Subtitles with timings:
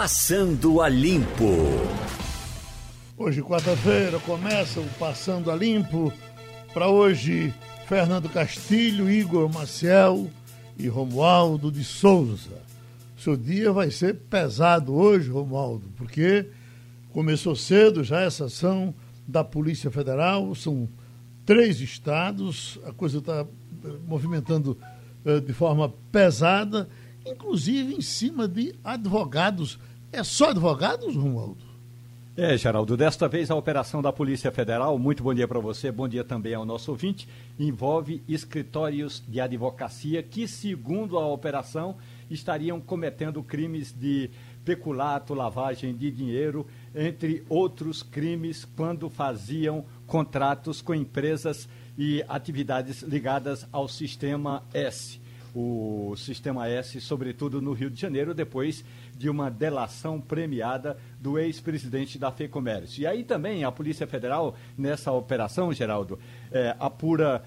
[0.00, 1.56] Passando a Limpo.
[3.16, 6.12] Hoje, quarta-feira, começa o Passando a Limpo.
[6.72, 7.52] Para hoje,
[7.88, 10.30] Fernando Castilho, Igor Maciel
[10.78, 12.62] e Romualdo de Souza.
[13.18, 16.46] Seu dia vai ser pesado hoje, Romualdo, porque
[17.10, 18.94] começou cedo já essa ação
[19.26, 20.88] da Polícia Federal, são
[21.44, 24.78] três estados, a coisa está eh, movimentando
[25.24, 26.88] uh, de forma pesada,
[27.26, 29.76] inclusive em cima de advogados.
[30.10, 31.68] É só advogados, Romualdo?
[32.34, 36.08] É, Geraldo, desta vez a operação da Polícia Federal, muito bom dia para você, bom
[36.08, 41.96] dia também ao nosso ouvinte, envolve escritórios de advocacia que, segundo a operação,
[42.30, 44.30] estariam cometendo crimes de
[44.64, 51.68] peculato, lavagem de dinheiro, entre outros crimes, quando faziam contratos com empresas
[51.98, 55.20] e atividades ligadas ao Sistema S.
[55.54, 58.84] O Sistema S, sobretudo no Rio de Janeiro, depois
[59.16, 63.02] de uma delação premiada do ex-presidente da FEComércio.
[63.02, 66.18] E aí também a Polícia Federal, nessa operação, Geraldo,
[66.52, 67.42] é, apura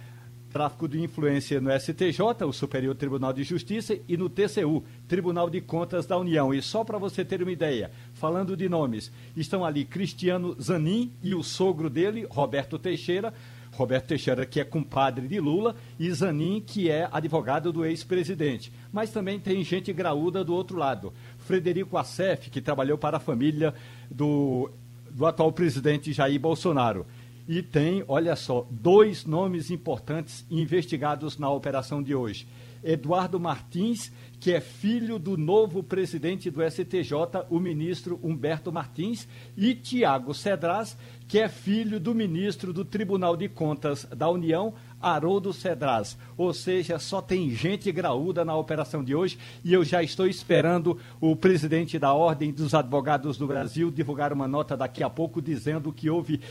[0.52, 5.62] tráfico de influência no STJ, o Superior Tribunal de Justiça, e no TCU, Tribunal de
[5.62, 6.54] Contas da União.
[6.54, 11.34] E só para você ter uma ideia, falando de nomes, estão ali Cristiano Zanin e
[11.34, 13.34] o sogro dele, Roberto Teixeira.
[13.72, 18.72] Roberto Teixeira, que é compadre de Lula, e Zanin, que é advogado do ex-presidente.
[18.92, 21.14] Mas também tem gente graúda do outro lado.
[21.40, 23.74] Frederico Assef, que trabalhou para a família
[24.10, 24.70] do,
[25.10, 27.06] do atual presidente Jair Bolsonaro.
[27.48, 32.48] E tem, olha só, dois nomes importantes investigados na operação de hoje.
[32.84, 37.12] Eduardo Martins, que é filho do novo presidente do STJ,
[37.50, 43.48] o ministro Humberto Martins, e Tiago Cedras, que é filho do ministro do Tribunal de
[43.48, 46.18] Contas da União, Haroldo Cedras.
[46.38, 50.98] Ou seja, só tem gente graúda na operação de hoje e eu já estou esperando
[51.20, 55.92] o presidente da Ordem dos Advogados do Brasil divulgar uma nota daqui a pouco dizendo
[55.92, 56.42] que houve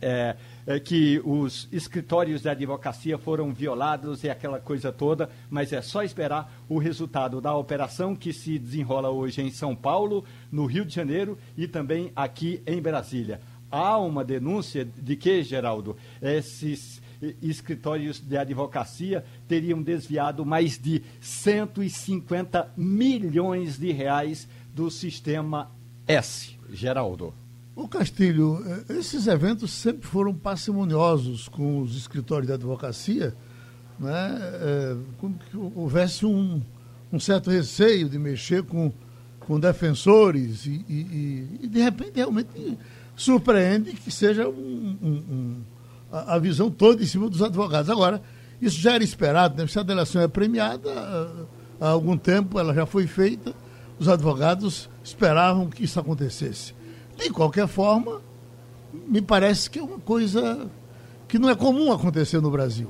[0.00, 5.82] é, é, que os escritórios de advocacia foram violados e aquela coisa toda, mas é
[5.82, 10.84] só esperar o resultado da operação que se desenrola hoje em São Paulo, no Rio
[10.84, 13.40] de Janeiro e também aqui em Brasília.
[13.70, 17.02] Há uma denúncia de que, Geraldo, esses
[17.42, 25.70] escritórios de advocacia teriam desviado mais de 150 milhões de reais do sistema
[26.06, 26.56] S.
[26.70, 27.32] Geraldo.
[27.76, 33.34] O Castilho, eh, esses eventos sempre foram parcimoniosos com os escritórios de advocacia,
[33.98, 34.38] né?
[34.40, 36.62] É, como que houvesse um,
[37.12, 38.92] um certo receio de mexer com,
[39.40, 42.78] com defensores e, e, e de repente realmente
[43.16, 45.62] surpreende que seja um, um,
[46.14, 47.90] a, visão toda em cima dos advogados.
[47.90, 48.22] Agora,
[48.60, 49.66] isso já era esperado, né?
[49.66, 50.90] se a delação é premiada,
[51.80, 53.52] há algum tempo ela já foi feita,
[53.98, 56.74] os advogados esperavam que isso acontecesse.
[57.16, 58.20] De qualquer forma,
[58.92, 60.68] me parece que é uma coisa
[61.28, 62.88] que não é comum acontecer no Brasil.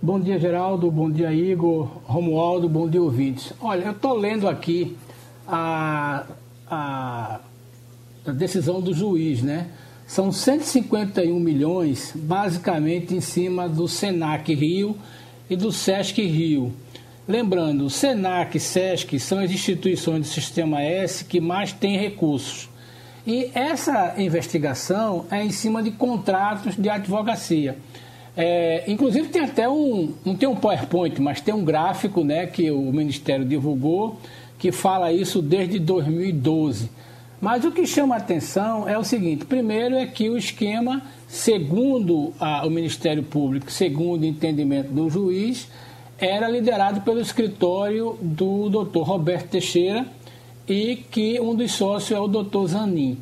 [0.00, 0.90] Bom dia, Geraldo.
[0.90, 1.88] Bom dia, Igor.
[2.04, 2.68] Romualdo.
[2.68, 3.52] Bom dia, ouvintes.
[3.60, 4.96] Olha, eu estou lendo aqui
[5.48, 6.26] a,
[6.70, 7.40] a,
[8.26, 9.70] a, decisão do juiz, né?
[10.06, 14.96] São 151 milhões, basicamente em cima do Senac Rio
[15.50, 16.72] e do Sesc Rio.
[17.26, 22.68] Lembrando, Senac e Sesc são as instituições do Sistema S que mais têm recursos.
[23.26, 27.76] E essa investigação é em cima de contratos de advocacia.
[28.36, 32.70] É, inclusive tem até um, não tem um PowerPoint, mas tem um gráfico né, que
[32.70, 34.20] o Ministério divulgou
[34.58, 36.90] que fala isso desde 2012.
[37.40, 42.32] Mas o que chama a atenção é o seguinte: primeiro é que o esquema, segundo
[42.40, 45.68] a, o Ministério Público, segundo o entendimento do juiz,
[46.18, 49.00] era liderado pelo escritório do Dr.
[49.00, 50.06] Roberto Teixeira,
[50.66, 52.66] e que um dos sócios é o Dr.
[52.66, 53.18] Zanin.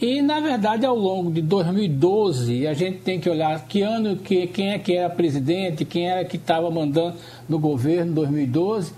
[0.00, 4.46] E, na verdade, ao longo de 2012, a gente tem que olhar que ano, que,
[4.46, 7.16] quem é que era presidente, quem era que estava mandando
[7.48, 8.92] no governo em 2012,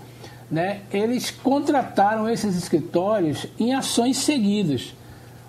[0.51, 0.81] né?
[0.91, 4.93] eles contrataram esses escritórios em ações seguidas.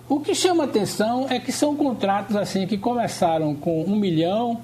[0.07, 4.61] O que chama atenção é que são contratos assim que começaram com um milhão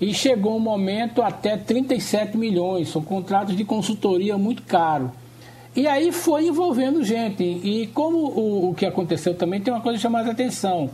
[0.00, 2.88] e chegou um momento até 37 milhões.
[2.88, 5.10] São contratos de consultoria muito caros.
[5.74, 7.42] E aí foi envolvendo gente.
[7.42, 10.90] E como o, o que aconteceu também tem uma coisa chamada atenção.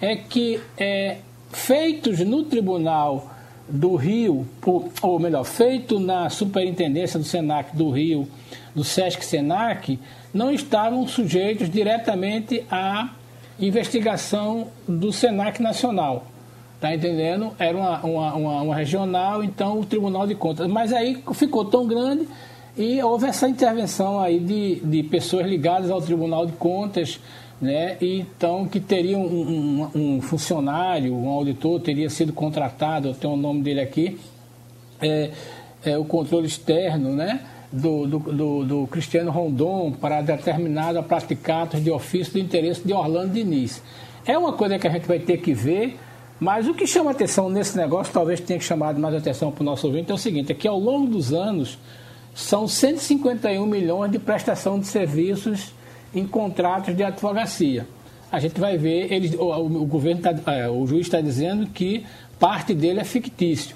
[0.00, 1.18] É que é,
[1.50, 3.30] feitos no tribunal
[3.68, 4.46] do Rio,
[5.02, 8.28] ou melhor, feito na superintendência do SENAC do Rio,
[8.76, 9.98] do SESC SENAC,
[10.32, 13.08] não estavam sujeitos diretamente à
[13.58, 16.26] investigação do SENAC Nacional.
[16.78, 17.52] Tá entendendo?
[17.58, 20.68] Era uma, uma, uma, uma regional, então o Tribunal de Contas.
[20.68, 22.28] Mas aí ficou tão grande
[22.76, 27.18] E houve essa intervenção aí de, de pessoas ligadas ao Tribunal de Contas,
[27.58, 27.96] né?
[28.02, 33.32] E, então que teria um, um, um, funcionário, um auditor teria sido contratado, eu tenho
[33.32, 34.18] o nome dele aqui,
[35.00, 35.30] é,
[35.82, 37.40] é o controle externo, né?
[37.72, 43.32] Do, do, do, do, Cristiano Rondon para determinada praticatos de ofício do interesse de Orlando
[43.32, 43.82] Diniz.
[44.24, 45.98] É uma coisa que a gente vai ter que ver,
[46.38, 49.64] mas o que chama atenção nesse negócio, talvez tenha que chamar mais atenção para o
[49.64, 51.78] nosso ouvinte, é o seguinte, é que ao longo dos anos
[52.34, 55.72] são 151 milhões de prestação de serviços
[56.14, 57.86] em contratos de advocacia.
[58.30, 62.04] A gente vai ver, eles, o, o governo tá, é, o juiz está dizendo que
[62.38, 63.74] parte dele é fictício,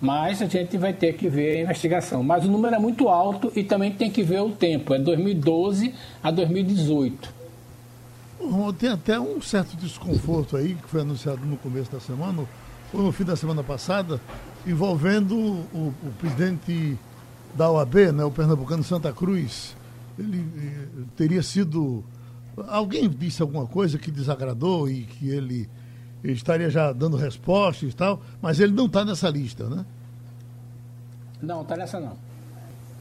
[0.00, 2.22] mas a gente vai ter que ver a investigação.
[2.22, 5.94] Mas o número é muito alto e também tem que ver o tempo, é 2012
[6.22, 7.38] a 2018.
[8.78, 12.44] Tem até um certo desconforto aí, que foi anunciado no começo da semana,
[12.92, 14.20] ou no fim da semana passada,
[14.66, 16.96] envolvendo o, o presidente
[17.54, 19.76] da OAB, né, o pernambucano Santa Cruz,
[20.18, 22.04] ele eh, teria sido.
[22.66, 25.68] Alguém disse alguma coisa que desagradou e que ele
[26.24, 29.84] estaria já dando respostas e tal, mas ele não está nessa lista, né?
[31.40, 32.16] Não, está nessa não.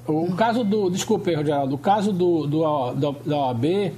[0.07, 0.89] O caso do.
[0.89, 3.91] Desculpe, Geraldo, o caso do, do, do, da OAB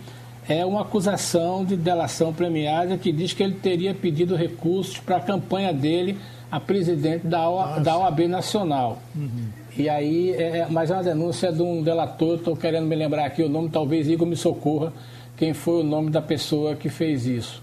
[0.48, 5.20] é uma acusação de delação premiada que diz que ele teria pedido recursos para a
[5.20, 6.18] campanha dele
[6.52, 8.98] a presidente da, OAB, da OAB Nacional.
[9.16, 9.50] Uhum.
[9.78, 13.26] E aí, é, é, mas é uma denúncia de um delator, estou querendo me lembrar
[13.26, 14.92] aqui o nome, talvez Igor me socorra,
[15.38, 17.62] quem foi o nome da pessoa que fez isso.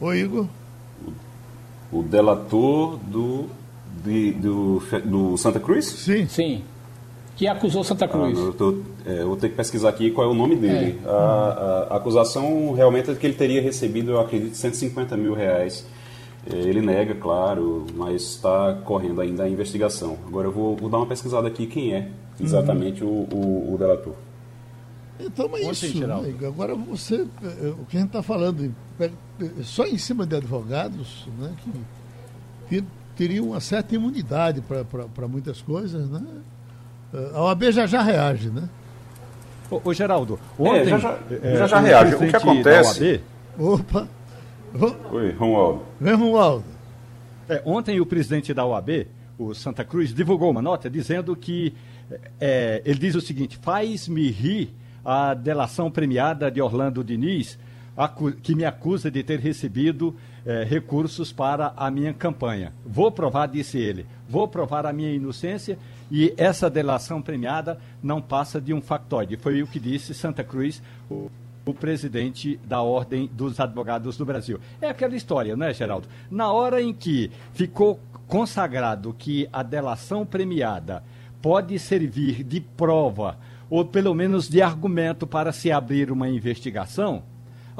[0.00, 0.46] Oi, Igor.
[1.92, 3.46] O, delator do,
[4.02, 5.86] de, do, do Santa Cruz?
[5.86, 6.26] Sim.
[6.26, 6.62] Sim.
[7.36, 8.38] Que acusou Santa ah, Cruz.
[8.38, 10.98] Ah, eu, tô, é, eu, vou ter que pesquisar aqui qual é o nome dele.
[11.04, 11.08] É.
[11.08, 15.84] A, a, a, acusação realmente é que ele teria recebido, eu acredito, 150 mil reais
[16.50, 20.16] é, ele nega, claro, mas está correndo ainda a investigação.
[20.26, 22.08] Agora eu vou, vou, dar uma pesquisada aqui quem é
[22.40, 23.26] exatamente uhum.
[23.30, 24.14] o, o, o, delator.
[25.24, 26.34] Então é isso, né?
[26.46, 28.74] agora você, é, é, o que a gente está falando,
[29.62, 31.54] só em cima de advogados, né,
[32.68, 32.84] que
[33.16, 36.22] teriam uma certa imunidade para muitas coisas, né?
[37.34, 38.68] A OAB já já reage, né?
[39.70, 40.82] Ô, ô Geraldo, ontem...
[40.82, 42.14] É, já já, já, já reage.
[42.14, 43.20] O que acontece...
[43.58, 44.08] Opa!
[45.10, 45.82] Oi, Romualdo.
[46.00, 46.64] Vem, Romualdo.
[47.48, 51.74] É, ontem o presidente da OAB, o Santa Cruz, divulgou uma nota dizendo que
[52.40, 54.72] é, ele diz o seguinte: faz-me rir
[55.04, 57.58] a delação premiada de Orlando Diniz,
[58.42, 60.16] que me acusa de ter recebido
[60.46, 62.72] é, recursos para a minha campanha.
[62.84, 65.78] Vou provar, disse ele, vou provar a minha inocência
[66.10, 69.36] e essa delação premiada não passa de um factoide.
[69.36, 71.30] Foi o que disse Santa Cruz, o
[71.64, 74.58] o presidente da Ordem dos Advogados do Brasil.
[74.80, 76.08] É aquela história, não é, Geraldo?
[76.30, 81.02] Na hora em que ficou consagrado que a delação premiada
[81.42, 83.38] pode servir de prova
[83.70, 87.22] ou pelo menos de argumento para se abrir uma investigação,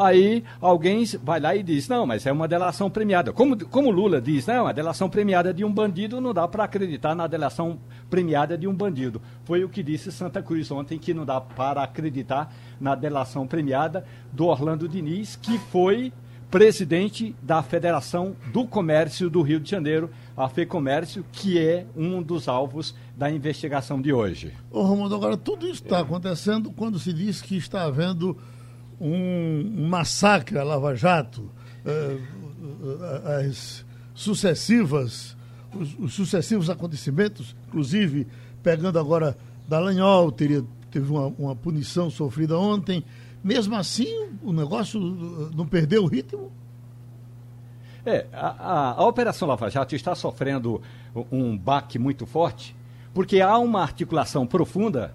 [0.01, 3.35] Aí alguém vai lá e diz: não, mas é uma delação premiada.
[3.35, 7.15] Como, como Lula diz, não, a delação premiada de um bandido não dá para acreditar
[7.15, 7.79] na delação
[8.09, 9.21] premiada de um bandido.
[9.45, 12.51] Foi o que disse Santa Cruz ontem, que não dá para acreditar
[12.81, 14.03] na delação premiada
[14.33, 16.11] do Orlando Diniz, que foi
[16.51, 22.49] presidente da Federação do Comércio do Rio de Janeiro, a FEComércio, que é um dos
[22.49, 24.53] alvos da investigação de hoje.
[24.71, 28.37] Ô, Romulo, agora tudo isso está acontecendo quando se diz que está havendo
[29.01, 31.49] um, massacre à Lava Jato,
[31.87, 35.37] eh, eh, as sucessivas,
[35.75, 38.27] os, os, sucessivos acontecimentos, inclusive
[38.63, 39.37] pegando agora
[39.69, 43.05] Dallagnol, teria, teve uma, uma punição sofrida ontem.
[43.43, 46.53] Mesmo assim, o negócio eh, não perdeu o ritmo?
[48.05, 50.81] É, a, a, a, Operação Lava Jato está sofrendo
[51.31, 52.75] um baque muito forte,
[53.13, 55.15] porque há uma articulação profunda,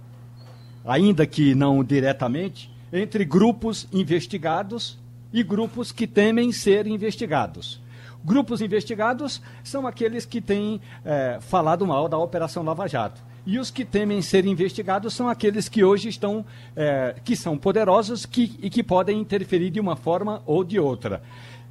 [0.83, 4.99] ainda que não diretamente, entre grupos investigados
[5.33, 7.81] e grupos que temem ser investigados.
[8.23, 13.21] Grupos investigados são aqueles que têm é, falado mal da Operação Lava Jato.
[13.45, 18.25] E os que temem ser investigados são aqueles que hoje estão, é, que são poderosos
[18.25, 21.21] que, e que podem interferir de uma forma ou de outra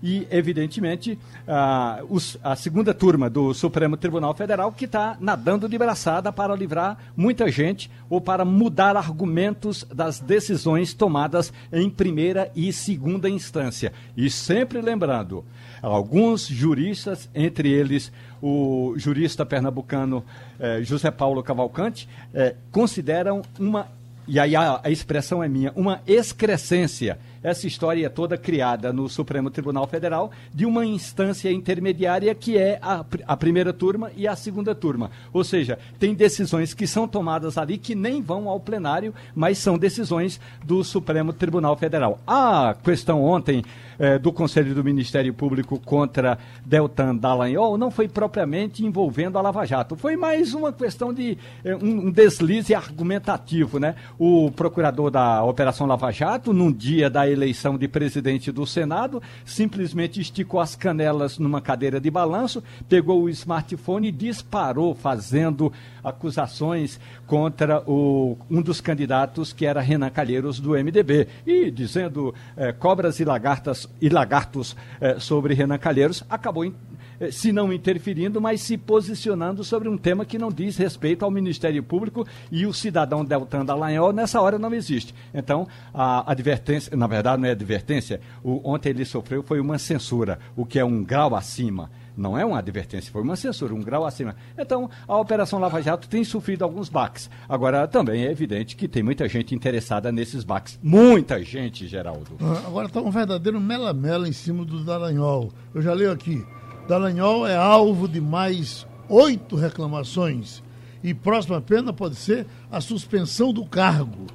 [0.04, 5.78] e, evidentemente, a, os, a segunda turma do Supremo Tribunal Federal que está nadando de
[5.78, 12.70] braçada para livrar muita gente ou para mudar argumentos das decisões tomadas em primeira e
[12.70, 13.94] segunda instância.
[14.14, 15.42] E sempre lembrando,
[15.84, 18.10] alguns juristas, entre eles
[18.42, 20.24] o jurista pernambucano
[20.58, 23.88] eh, José Paulo Cavalcante, eh, consideram uma,
[24.26, 29.50] e aí a, a expressão é minha, uma excrescência essa história toda criada no Supremo
[29.50, 34.74] Tribunal Federal de uma instância intermediária que é a, a primeira turma e a segunda
[34.74, 35.10] turma.
[35.30, 39.76] Ou seja, tem decisões que são tomadas ali que nem vão ao plenário, mas são
[39.76, 42.18] decisões do Supremo Tribunal Federal.
[42.26, 43.62] A questão ontem
[43.98, 49.64] eh, do Conselho do Ministério Público contra Deltan Dallagnol não foi propriamente envolvendo a Lava
[49.64, 53.94] Jato, foi mais uma questão de eh, um, deslize argumentativo, né?
[54.18, 60.20] O procurador da Operação Lava Jato, num dia da eleição de presidente do Senado, simplesmente
[60.20, 65.72] esticou as canelas numa cadeira de balanço, pegou o smartphone e disparou, fazendo
[66.02, 72.72] acusações contra o, um dos candidatos, que era Renan Calheiros, do MDB, e dizendo eh,
[72.72, 78.60] cobras e, lagartas, e lagartos eh, sobre Renan Calheiros, acabou eh, se não interferindo, mas
[78.60, 83.24] se posicionando sobre um tema que não diz respeito ao Ministério Público e o cidadão
[83.24, 85.14] Deltan Dallagnol nessa hora não existe.
[85.32, 90.38] Então, a advertência, na verdade não é advertência, o, ontem ele sofreu foi uma censura,
[90.56, 91.90] o que é um grau acima.
[92.16, 94.36] Não é uma advertência, foi uma censura, um grau acima.
[94.56, 97.28] Então, a Operação Lava Jato tem sofrido alguns baques.
[97.48, 100.78] Agora, também é evidente que tem muita gente interessada nesses baques.
[100.82, 102.36] Muita gente, Geraldo.
[102.40, 105.52] Ah, agora está um verdadeiro mela-mela em cima do Dallagnol.
[105.74, 106.44] Eu já leio aqui.
[106.86, 110.62] Dallagnol é alvo de mais oito reclamações
[111.04, 114.26] e próxima pena pode ser a suspensão do cargo.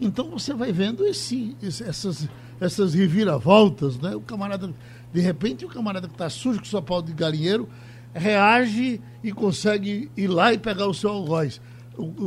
[0.00, 2.28] Então você vai vendo esse, essas,
[2.60, 4.14] essas reviravoltas, né?
[4.16, 4.74] O camarada
[5.16, 7.66] de repente, o camarada que está sujo com sua pau de galinheiro
[8.12, 11.58] reage e consegue ir lá e pegar o seu algoz.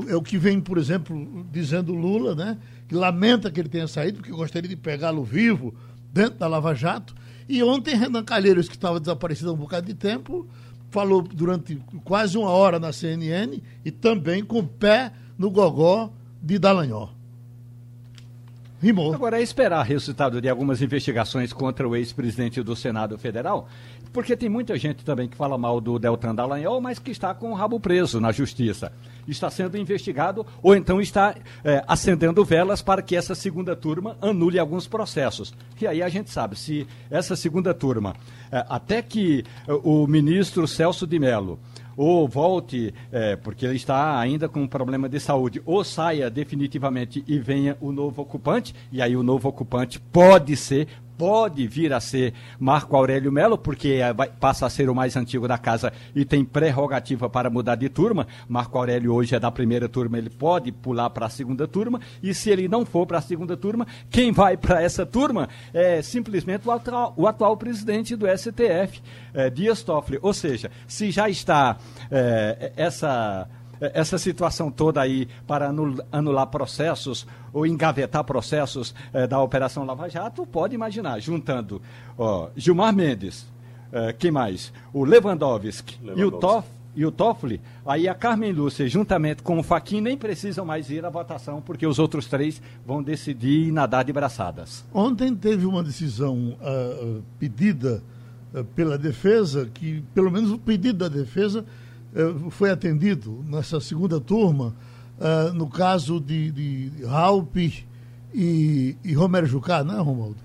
[0.08, 2.58] É o que vem, por exemplo, dizendo Lula, né?
[2.88, 5.76] Que lamenta que ele tenha saído, porque gostaria de pegá-lo vivo
[6.12, 7.14] dentro da Lava Jato.
[7.48, 10.48] E ontem, Renan Calheiros, que estava desaparecido há um bocado de tempo,
[10.90, 16.58] falou durante quase uma hora na CNN e também com o pé no gogó de
[16.58, 17.19] Dallagnol.
[18.82, 19.14] Rimou.
[19.14, 23.68] Agora é esperar resultado de algumas investigações contra o ex-presidente do Senado Federal,
[24.14, 27.52] porque tem muita gente também que fala mal do Deltan Dallagnol, mas que está com
[27.52, 28.92] o rabo preso na justiça.
[29.28, 34.58] Está sendo investigado ou então está é, acendendo velas para que essa segunda turma anule
[34.58, 35.54] alguns processos.
[35.80, 38.16] E aí a gente sabe, se essa segunda turma,
[38.50, 41.60] é, até que é, o ministro Celso de Mello
[42.02, 47.22] ou volte, é, porque ele está ainda com um problema de saúde, ou saia definitivamente
[47.28, 50.88] e venha o novo ocupante, e aí o novo ocupante pode ser
[51.20, 55.50] pode vir a ser Marco Aurélio Melo, porque é, passa a ser o mais antigo
[55.50, 58.26] da casa e tem prerrogativa para mudar de turma.
[58.48, 62.34] Marco Aurélio hoje é da primeira turma, ele pode pular para a segunda turma, e
[62.34, 66.66] se ele não for para a segunda turma, quem vai para essa turma é simplesmente
[66.66, 69.02] o atual, o atual presidente do STF,
[69.34, 70.20] é, Dias Toffoli.
[70.22, 71.78] Ou seja, se já está
[72.10, 73.46] é, essa
[73.82, 75.72] essa situação toda aí para
[76.12, 81.82] anular processos ou engavetar processos eh, da Operação Lava Jato, pode imaginar, juntando
[82.18, 83.48] ó, Gilmar Mendes,
[83.92, 84.72] eh, quem mais?
[84.94, 86.22] O Lewandowski, Lewandowski.
[86.22, 90.18] e o Toff e o Toffoli, aí a Carmen Lúcia, juntamente com o Faquin, nem
[90.18, 94.84] precisam mais ir à votação, porque os outros três vão decidir nadar de braçadas.
[94.94, 98.04] Ontem teve uma decisão uh, pedida
[98.54, 101.64] uh, pela defesa, que pelo menos o pedido da defesa
[102.50, 104.76] foi atendido nessa segunda turma,
[105.54, 107.56] no caso de, de Raup
[108.34, 110.38] e, e Romero Jucá, não é, Romualdo?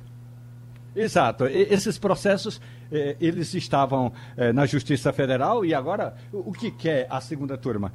[0.94, 1.47] Exato.
[1.47, 6.71] E, esses processos eh, eles estavam eh, na Justiça Federal e agora o, o que
[6.71, 7.92] quer a segunda turma?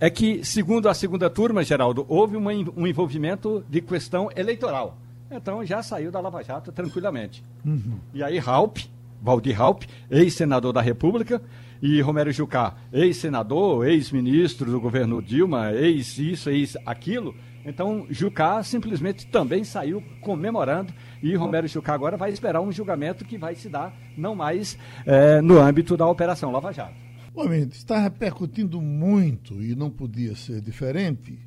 [0.00, 4.98] É que, segundo a segunda turma, Geraldo, houve uma, um envolvimento de questão eleitoral.
[5.30, 7.44] Então já saiu da Lava Jato tranquilamente.
[7.64, 7.98] Uhum.
[8.12, 8.78] E aí Raup,
[9.20, 11.40] Valdir Raup, ex-senador da República,
[11.82, 17.34] e Romero Jucá, ex-senador, ex-ministro do governo Dilma, ex-isso, ex-aquilo.
[17.66, 23.36] Então, Jucá simplesmente também saiu comemorando e Romero Jucá agora vai esperar um julgamento que
[23.36, 26.94] vai se dar não mais é, no âmbito da Operação Lava Jato.
[27.34, 31.38] Homem, está repercutindo muito, e não podia ser diferente,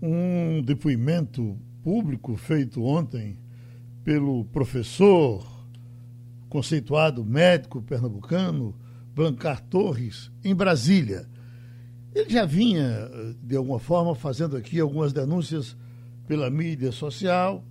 [0.00, 3.36] um depoimento público feito ontem
[4.04, 5.44] pelo professor,
[6.48, 8.74] conceituado médico pernambucano,
[9.14, 11.28] Blancar Torres, em Brasília.
[12.14, 13.10] Ele já vinha,
[13.42, 15.76] de alguma forma, fazendo aqui algumas denúncias
[16.26, 17.64] pela mídia social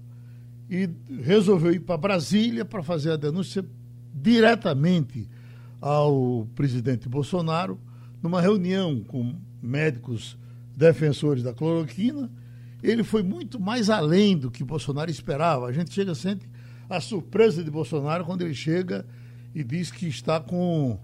[0.69, 0.89] e
[1.21, 3.65] resolveu ir para Brasília para fazer a denúncia
[4.13, 5.27] diretamente
[5.79, 7.79] ao presidente Bolsonaro,
[8.21, 10.37] numa reunião com médicos
[10.75, 12.31] defensores da cloroquina.
[12.83, 15.67] Ele foi muito mais além do que Bolsonaro esperava.
[15.67, 16.47] A gente chega sente
[16.89, 19.05] a surpresa de Bolsonaro quando ele chega
[19.53, 20.99] e diz que está com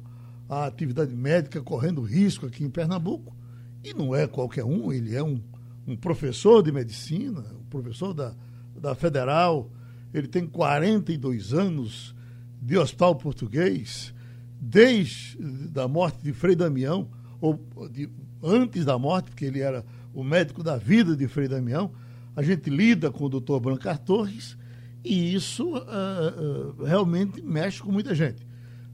[0.49, 3.35] a atividade médica correndo risco aqui em Pernambuco.
[3.83, 5.41] E não é qualquer um, ele é um,
[5.85, 8.33] um professor de medicina, um professor da,
[8.75, 9.69] da Federal,
[10.13, 12.15] ele tem 42 anos
[12.61, 14.13] de hospital português,
[14.59, 15.37] desde
[15.79, 17.59] a morte de Frei Damião, ou
[17.91, 18.09] de,
[18.41, 21.91] antes da morte, porque ele era o médico da vida de Frei Damião,
[22.35, 24.57] a gente lida com o doutor Brancar Torres
[25.03, 28.45] e isso uh, uh, realmente mexe com muita gente.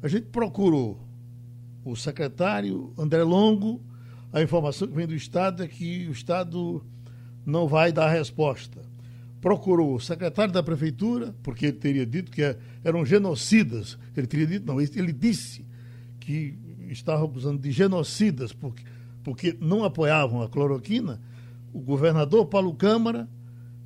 [0.01, 0.99] A gente procurou
[1.83, 3.81] o secretário André Longo,
[4.31, 6.83] a informação que vem do Estado é que o Estado
[7.45, 8.81] não vai dar resposta.
[9.41, 13.97] Procurou o secretário da Prefeitura, porque ele teria dito que é, eram genocidas.
[14.15, 15.65] Ele teria dito, não, ele disse
[16.19, 16.57] que
[16.89, 18.83] estava acusando de genocidas porque,
[19.23, 21.19] porque não apoiavam a cloroquina,
[21.73, 23.27] o governador Paulo Câmara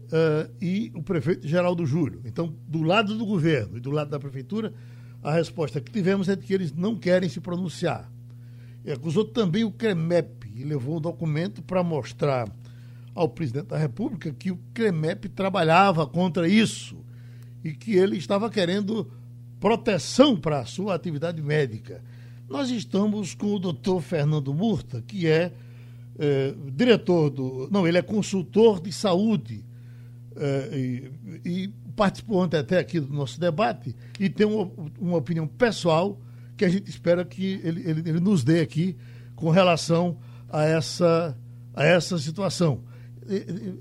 [0.07, 2.21] uh, e o prefeito Geraldo Júlio.
[2.25, 4.73] Então, do lado do governo e do lado da prefeitura,
[5.27, 8.09] a resposta que tivemos é de que eles não querem se pronunciar.
[8.85, 12.49] E acusou também o CREMEP e levou um documento para mostrar
[13.13, 16.97] ao presidente da República que o CREMEP trabalhava contra isso
[17.61, 19.11] e que ele estava querendo
[19.59, 22.01] proteção para a sua atividade médica.
[22.47, 25.51] Nós estamos com o doutor Fernando Murta, que é,
[26.17, 27.67] é diretor do.
[27.69, 29.65] Não, ele é consultor de saúde
[30.37, 31.11] é, e,
[31.43, 36.21] e, participou ontem até aqui do nosso debate e tem uma, uma opinião pessoal
[36.55, 38.95] que a gente espera que ele, ele, ele, nos dê aqui
[39.35, 41.35] com relação a essa,
[41.73, 42.83] a essa situação.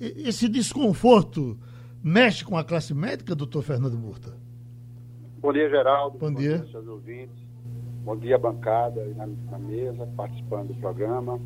[0.00, 1.58] Esse desconforto
[2.02, 4.34] mexe com a classe médica, doutor Fernando Murta?
[5.38, 6.18] Bom dia, Geraldo.
[6.18, 6.58] Bom, Bom dia.
[6.58, 7.36] dia seus ouvintes.
[8.02, 11.40] Bom dia, bancada na, na, mesa, participando do programa.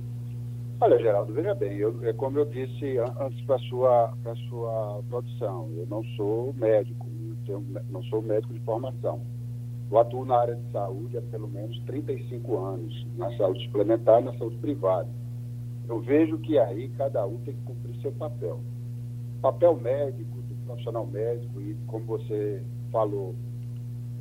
[0.83, 4.15] Olha, Geraldo, veja bem, eu, é como eu disse antes para a sua,
[4.49, 7.07] sua produção, eu não sou médico,
[7.45, 9.21] tenho, não sou médico de formação.
[9.91, 14.25] Eu atuo na área de saúde há pelo menos 35 anos, na saúde suplementar e
[14.25, 15.11] na saúde privada.
[15.87, 18.61] Eu vejo que aí cada um tem que cumprir seu papel.
[19.43, 23.35] Papel médico, do profissional médico, e como você falou,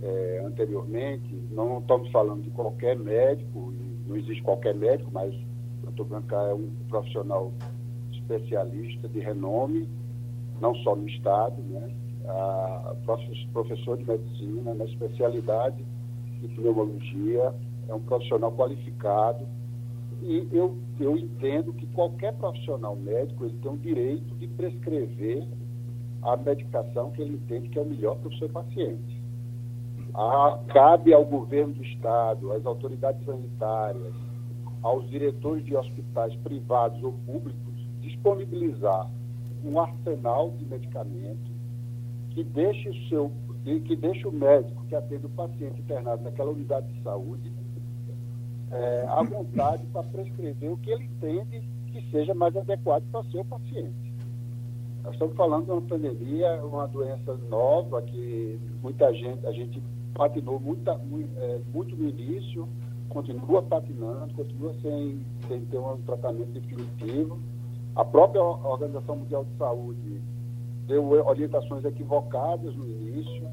[0.03, 3.73] é, anteriormente, não estamos falando de qualquer médico,
[4.05, 5.48] não existe qualquer médico, mas o
[5.89, 6.03] Dr.
[6.03, 7.51] Brancar é um profissional
[8.11, 9.87] especialista de renome,
[10.59, 11.95] não só no Estado, né?
[12.27, 12.95] A,
[13.53, 15.83] professor de medicina na especialidade
[16.41, 17.53] de pneumologia,
[17.87, 19.47] é um profissional qualificado
[20.21, 25.47] e eu, eu entendo que qualquer profissional médico ele tem o direito de prescrever
[26.21, 29.23] a medicação que ele entende que é o melhor para o seu paciente.
[30.13, 34.13] A, cabe ao governo do Estado, às autoridades sanitárias,
[34.81, 39.09] aos diretores de hospitais privados ou públicos disponibilizar
[39.63, 41.51] um arsenal de medicamentos
[42.31, 43.31] que deixe o seu
[43.63, 47.51] que deixe o médico que atende o paciente internado naquela unidade de saúde
[48.71, 53.31] é, à vontade para prescrever o que ele entende que seja mais adequado para o
[53.31, 54.13] seu paciente.
[55.03, 59.81] Nós estamos falando de uma pandemia, uma doença nova que muita gente, a gente
[60.13, 62.67] patinou muita, muito, é, muito no início,
[63.09, 67.39] continua patinando, continua sem, sem ter um tratamento definitivo.
[67.95, 70.21] A própria Organização Mundial de Saúde
[70.87, 73.47] deu orientações equivocadas no início,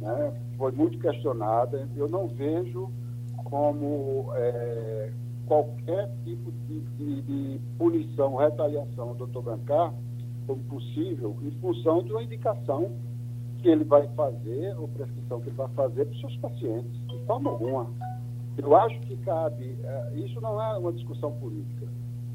[0.00, 0.32] né?
[0.56, 1.88] foi muito questionada.
[1.96, 2.90] Eu não vejo
[3.44, 5.12] como é,
[5.46, 9.94] qualquer tipo de, de, de, punição, retaliação ao doutor Brancar
[10.46, 12.92] como possível em função de uma indicação
[13.58, 17.18] que ele vai fazer, ou prescrição que ele vai fazer para os seus pacientes, de
[17.26, 17.90] forma alguma.
[18.58, 21.86] Eu acho que cabe, é, isso não é uma discussão política,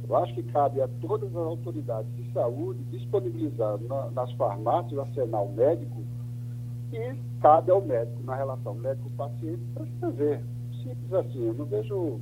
[0.08, 5.02] eu acho que cabe a todas as autoridades de saúde disponibilizar na, nas farmácias o
[5.02, 6.04] arsenal médico
[6.92, 10.44] e cabe ao médico, na relação médico-paciente, para escrever.
[10.84, 12.20] Simples assim, eu não vejo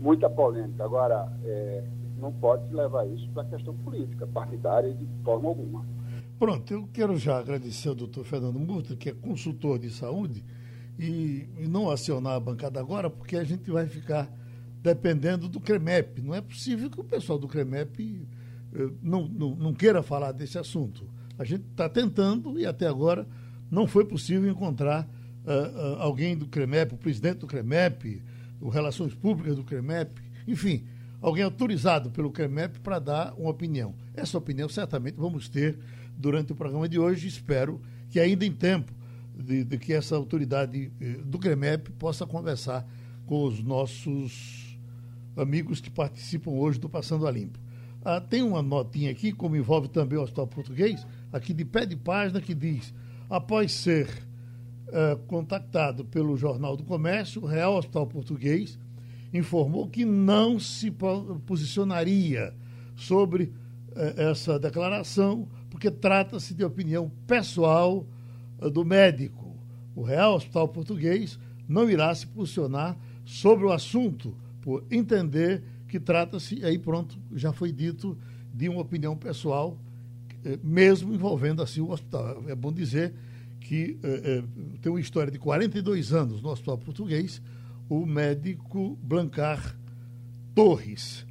[0.00, 0.84] muita polêmica.
[0.84, 1.84] Agora, é,
[2.18, 5.84] não pode levar isso para a questão política, partidária, de forma alguma.
[6.38, 10.44] Pronto, eu quero já agradecer ao doutor Fernando Murta, que é consultor de saúde,
[11.04, 14.30] e, e, não acionar a bancada agora, porque a gente vai ficar
[14.80, 16.22] dependendo do CREMEP.
[16.22, 18.26] Não é possível que o pessoal do CREMEP
[18.74, 21.08] eh, não, não, não queira falar desse assunto.
[21.38, 23.26] A gente está tentando e até agora
[23.70, 25.08] não foi possível encontrar
[25.44, 28.22] uh, uh, alguém do CREMEP, o presidente do CREMEP,
[28.60, 30.84] o Relações Públicas do CREMEP, enfim,
[31.20, 33.94] alguém autorizado pelo CREMEP para dar uma opinião.
[34.14, 35.78] Essa opinião certamente vamos ter
[36.16, 37.26] durante o programa de hoje.
[37.26, 38.92] Espero que ainda em tempo
[39.34, 42.86] de, de que essa autoridade eh, do CREMEP possa conversar
[43.26, 44.78] com os nossos
[45.36, 47.58] amigos que participam hoje do Passando a Limpo.
[48.04, 51.96] Ah, tem uma notinha aqui, como envolve também o Hospital Português, aqui de pé de
[51.96, 52.92] página, que diz:
[53.30, 54.08] após ser
[54.88, 58.78] uh, contactado pelo Jornal do Comércio, o Real Hospital Português
[59.32, 60.92] informou que não se
[61.46, 62.52] posicionaria
[62.96, 68.04] sobre uh, essa declaração, porque trata-se de opinião pessoal
[68.70, 69.56] do médico.
[69.94, 76.64] O Real Hospital Português não irá se posicionar sobre o assunto, por entender que trata-se,
[76.64, 78.16] aí pronto, já foi dito,
[78.52, 79.78] de uma opinião pessoal,
[80.44, 82.42] eh, mesmo envolvendo assim o hospital.
[82.46, 83.12] É bom dizer
[83.60, 84.42] que eh,
[84.80, 87.40] tem uma história de 42 anos no Hospital Português,
[87.88, 89.76] o médico Blancar
[90.54, 91.26] Torres.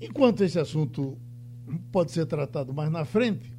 [0.00, 1.16] Enquanto esse assunto
[1.90, 3.55] pode ser tratado mais na frente,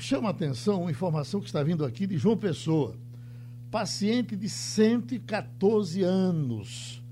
[0.00, 2.96] chama atenção uma informação que está vindo aqui de João Pessoa.
[3.70, 7.02] Paciente de 114 anos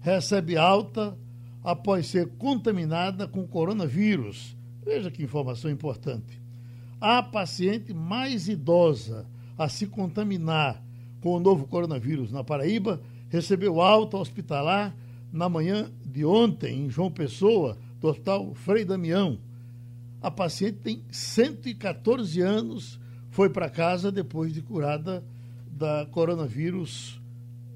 [0.00, 1.16] recebe alta
[1.62, 4.56] após ser contaminada com coronavírus.
[4.84, 6.40] Veja que informação importante.
[7.00, 10.82] A paciente mais idosa a se contaminar
[11.20, 14.96] com o novo coronavírus na Paraíba recebeu alta hospitalar
[15.32, 19.38] na manhã de ontem em João Pessoa, do Hospital Frei Damião.
[20.20, 22.98] A paciente tem 114 anos,
[23.30, 25.24] foi para casa depois de curada
[25.70, 27.20] da coronavírus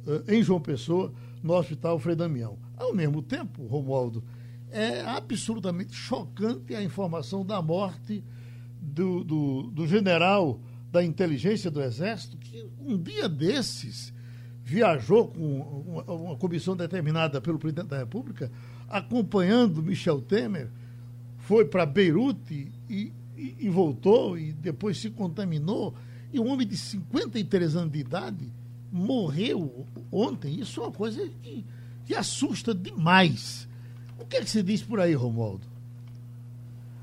[0.07, 2.59] uh, em João Pessoa, no Hospital Frei Damião.
[2.77, 4.25] Ao mesmo tempo, Romualdo,
[4.71, 8.25] é absolutamente chocante a informação da morte
[8.81, 14.13] do, do, do general da inteligência do Exército, que um dia desses
[14.65, 18.51] viajou com uma, uma comissão determinada pelo presidente da República,
[18.89, 20.71] acompanhando Michel Temer,
[21.43, 25.95] foi para Beirute e, e, e, voltou e depois se contaminou.
[26.33, 28.49] E um homem de 53 anos de idade
[28.91, 30.61] morreu ontem.
[30.61, 31.65] Isso é uma coisa que,
[32.07, 33.69] que assusta demais.
[34.19, 35.67] O que, é que se diz por aí, Romualdo?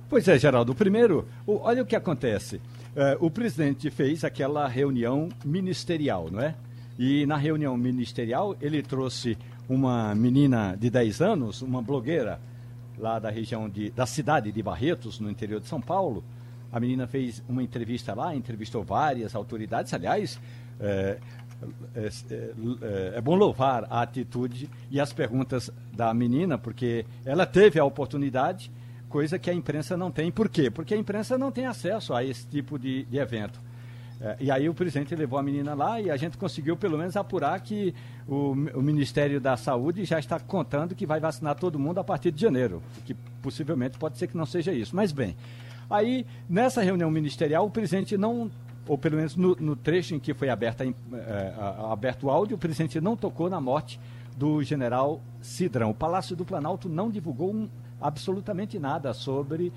[0.10, 0.74] Pois é, Geraldo.
[0.74, 2.62] Primeiro, olha o que acontece.
[2.96, 6.56] É, o presidente fez aquela reunião ministerial, não é?
[6.98, 12.42] E na reunião ministerial ele trouxe uma menina de 10 anos, uma blogueira
[13.00, 16.24] lá da região de, da cidade de Barretos, no interior de São Paulo.
[16.72, 19.94] A menina fez uma entrevista lá, entrevistou várias autoridades.
[19.94, 20.40] Aliás,
[20.80, 21.18] é,
[21.96, 27.80] é, é, é, bom louvar a atitude e as perguntas da menina, porque ela teve
[27.80, 28.72] a oportunidade,
[29.10, 30.32] coisa que a imprensa não tem.
[30.32, 30.70] Por quê?
[30.70, 33.60] Porque a imprensa não tem acesso a esse tipo de, de evento.
[34.22, 37.16] É, e aí o presidente levou a menina lá e a gente conseguiu pelo menos
[37.16, 37.96] apurar que
[38.28, 42.32] o, o, Ministério da Saúde já está contando que vai vacinar todo mundo a partir
[42.32, 44.94] de janeiro, que possivelmente pode ser que não seja isso.
[44.94, 45.38] Mas bem,
[45.90, 48.52] aí nessa reunião ministerial o presidente não,
[48.86, 51.54] ou pelo menos no, no trecho em que foi aberta, é,
[51.90, 53.98] aberto o áudio, o presidente não tocou na morte
[54.36, 55.92] do general Cidrão.
[55.92, 57.70] O Palácio do Planalto não divulgou um,
[58.02, 59.72] absolutamente nada sobre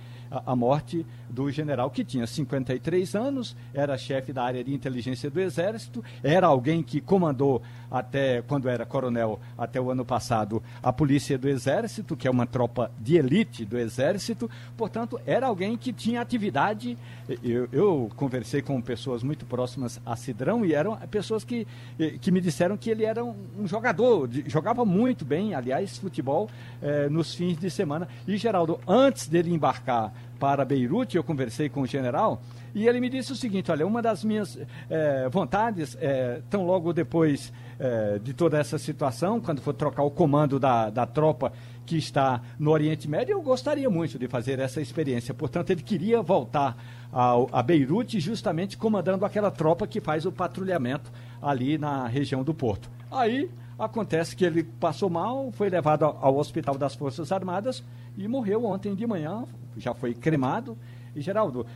[0.46, 5.40] a, morte do general, que tinha 53 anos, era chefe da área de inteligência do
[5.40, 11.36] Exército, era alguém que comandou até, quando era coronel, até o ano passado, a Polícia
[11.36, 16.20] do Exército, que é uma tropa de elite do Exército, portanto, era alguém que tinha
[16.20, 16.96] atividade.
[17.42, 21.66] Eu, eu conversei com pessoas muito próximas a Cidrão e eram pessoas que,
[21.98, 26.48] eh, que me disseram que ele era um, um jogador, jogava muito bem, aliás, futebol
[26.80, 28.08] eh, nos fins de semana.
[28.26, 32.42] E, Geraldo, antes dele embarcar para Beirute, eu conversei com o general
[32.74, 34.58] e ele me disse o seguinte: olha, uma das minhas
[34.90, 40.10] é, vontades, é, tão logo depois é, de toda essa situação, quando for trocar o
[40.10, 41.52] comando da, da tropa
[41.86, 45.32] que está no Oriente Médio, eu gostaria muito de fazer essa experiência.
[45.32, 46.76] Portanto, ele queria voltar
[47.12, 52.52] ao, a Beirute justamente comandando aquela tropa que faz o patrulhamento ali na região do
[52.52, 52.90] Porto.
[53.12, 53.48] Aí
[53.84, 57.82] acontece que ele passou mal, foi levado ao, Hospital das Forças Armadas
[58.16, 59.44] e morreu ontem de manhã,
[59.76, 60.78] já foi cremado.
[61.14, 61.66] E, Geraldo,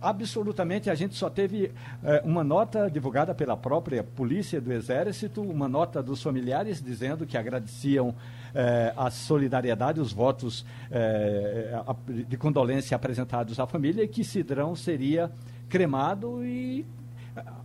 [0.00, 1.72] absolutamente a gente só teve
[2.02, 7.36] eh, uma nota divulgada pela própria Polícia do Exército, uma nota dos familiares dizendo que
[7.38, 8.14] agradeciam
[8.54, 11.80] eh, a solidariedade, os votos eh,
[12.26, 15.30] de condolência apresentados à família e que Cidrão seria
[15.68, 16.84] cremado e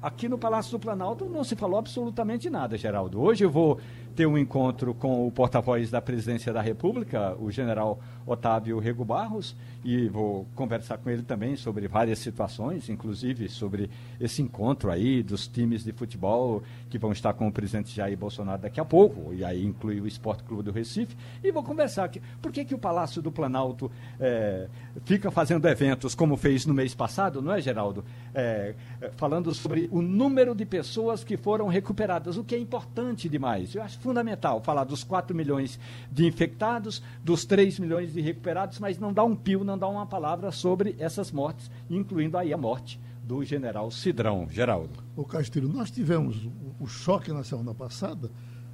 [0.01, 3.21] aqui no Palácio do Planalto não se falou absolutamente nada, Geraldo.
[3.21, 3.79] Hoje eu vou
[4.17, 9.55] ter um encontro com o porta-voz da Presidência da República, o general Otávio Rego Barros,
[9.85, 15.47] e vou conversar com ele também sobre várias situações, inclusive sobre esse encontro aí dos
[15.47, 19.45] times de futebol que vão estar com o presidente Jair Bolsonaro daqui a pouco, e
[19.45, 22.19] aí inclui o Esporte Clube do Recife, e vou conversar aqui.
[22.41, 24.67] Por que, que o Palácio do Planalto é,
[25.05, 28.03] fica fazendo eventos como fez no mês passado, não é, Geraldo?
[28.33, 28.73] É,
[29.15, 33.75] falando sobre o número de pessoas que foram recuperadas, o que é importante demais.
[33.75, 35.77] Eu acho fundamental falar dos 4 milhões
[36.09, 40.05] de infectados, dos 3 milhões de recuperados, mas não dá um pio, não dá uma
[40.05, 44.47] palavra sobre essas mortes, incluindo aí a morte do general Cidrão.
[44.49, 45.03] Geraldo.
[45.13, 46.47] O Castilho, nós tivemos
[46.79, 48.31] o choque na semana passada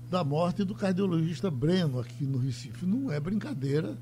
[0.08, 2.86] da morte do cardiologista Breno aqui no Recife.
[2.86, 3.98] Não é brincadeira.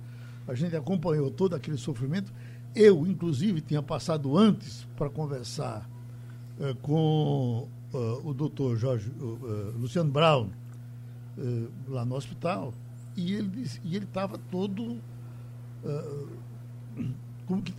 [0.46, 2.34] A gente acompanhou todo aquele sofrimento.
[2.76, 5.90] Eu, inclusive, tinha passado antes para conversar
[6.60, 10.50] eh, com uh, o doutor Jorge, uh, Luciano Brown
[11.88, 12.74] lá no hospital
[13.16, 15.00] e ele e ele estava todo
[17.46, 17.74] como, que,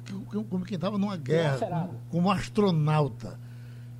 [0.48, 3.38] como quem estava numa guerra, como, como astronauta.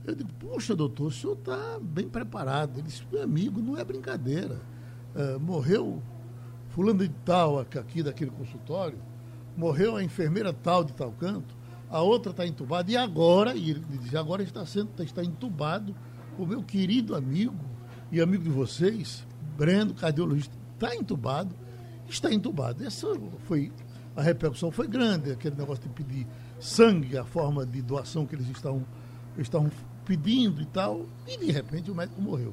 [0.04, 2.78] Eu digo, poxa, doutor, o senhor está bem preparado.
[2.78, 4.60] Ele disse, meu amigo, não é brincadeira.
[5.40, 6.02] morreu
[6.70, 8.98] fulano de tal aqui daquele consultório,
[9.56, 11.54] morreu a enfermeira tal de tal canto,
[11.90, 15.94] a outra está entubada, e agora, e ele diz, agora está, sendo, está entubado
[16.38, 17.54] o meu querido amigo
[18.10, 19.26] e amigo de vocês,
[19.62, 21.55] Breno, cardiologista, está entubado,
[22.09, 22.85] está entubado.
[22.85, 23.07] Essa
[23.44, 23.70] foi,
[24.16, 26.27] a repercussão foi grande, aquele negócio de pedir
[26.59, 28.85] sangue, a forma de doação que eles estavam,
[29.38, 29.70] estavam
[30.05, 32.53] pedindo e tal, e de repente o médico morreu.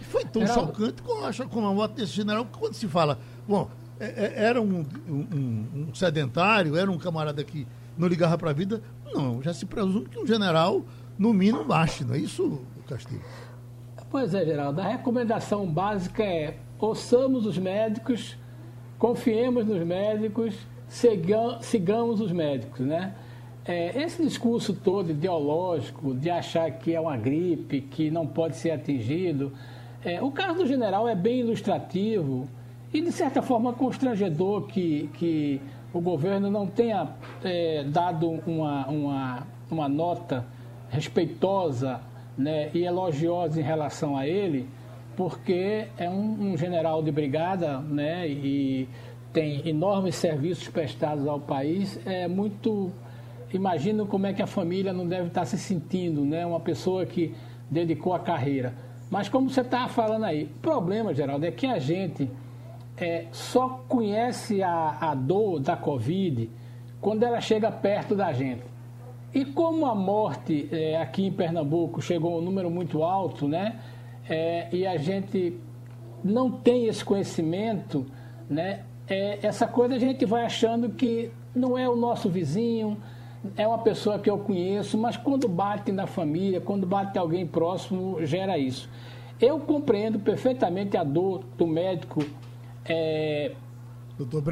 [0.00, 0.72] E foi tão Geraldo.
[0.72, 3.16] chocante como, acho, como a morte desse general, que quando se fala,
[3.46, 3.70] bom,
[4.00, 7.64] é, é, era um, um, um sedentário, era um camarada que
[7.96, 8.82] não ligava para a vida.
[9.14, 10.84] Não, já se presume que um general,
[11.16, 13.22] no mínimo, baixe, não é isso, Castilho?
[14.14, 14.80] Pois é, Geraldo.
[14.80, 18.36] A recomendação básica é ouçamos os médicos,
[18.96, 20.54] confiemos nos médicos,
[21.60, 23.12] sigamos os médicos, né?
[23.64, 28.70] É, esse discurso todo ideológico de achar que é uma gripe, que não pode ser
[28.70, 29.52] atingido,
[30.04, 32.46] é, o caso do general é bem ilustrativo
[32.92, 35.60] e, de certa forma, constrangedor que, que
[35.92, 37.08] o governo não tenha
[37.42, 40.46] é, dado uma, uma, uma nota
[40.88, 42.00] respeitosa
[42.36, 44.68] né, e elogiosa em relação a ele,
[45.16, 48.88] porque é um, um, general de brigada né, e
[49.32, 51.98] tem enormes serviços prestados ao país.
[52.06, 52.92] É muito.
[53.52, 56.44] Imagino como é que a família não deve estar se sentindo, né?
[56.44, 57.34] Uma pessoa que
[57.70, 58.74] dedicou a carreira.
[59.10, 62.28] Mas como você estava falando aí, o problema, Geraldo, é que a gente
[62.96, 66.50] é, só conhece a, a dor da Covid
[67.00, 68.73] quando ela chega perto da gente.
[69.34, 73.80] E como a morte é, aqui em Pernambuco chegou a um número muito alto, né?
[74.28, 75.58] É, e a gente
[76.22, 78.06] não tem esse conhecimento,
[78.48, 78.84] né?
[79.08, 82.96] É, essa coisa a gente vai achando que não é o nosso vizinho,
[83.56, 88.24] é uma pessoa que eu conheço, mas quando bate na família, quando bate alguém próximo,
[88.24, 88.88] gera isso.
[89.40, 92.24] Eu compreendo perfeitamente a dor do médico
[92.88, 93.52] é,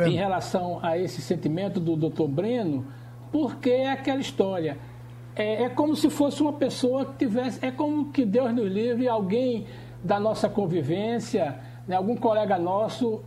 [0.06, 2.84] em relação a esse sentimento do doutor Breno,
[3.32, 4.78] porque é aquela história.
[5.34, 7.64] É, é, como se fosse uma pessoa que tivesse.
[7.64, 9.66] É como que Deus nos livre, alguém
[10.04, 13.22] da nossa convivência, né, algum colega nosso,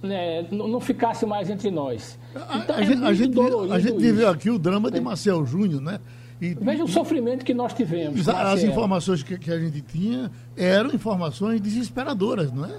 [0.00, 2.18] né, não ficasse mais entre nós.
[2.30, 3.38] Então, a, é gente, a, gente,
[3.72, 5.98] a gente viveu aqui o drama de Marcel Júnior, né?
[6.40, 8.28] E, Veja o sofrimento que nós tivemos.
[8.28, 12.70] As informações que, que, a gente tinha eram informações desesperadoras, não é?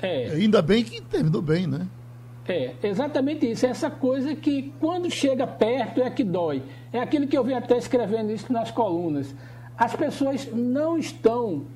[0.00, 0.30] É.
[0.32, 1.86] Ainda bem que terminou bem, né?
[2.48, 3.66] É, exatamente isso.
[3.66, 6.62] É essa coisa que quando chega perto é que dói.
[6.90, 9.34] É aquilo que eu venho até escrevendo isso nas colunas.
[9.76, 11.66] As pessoas não estão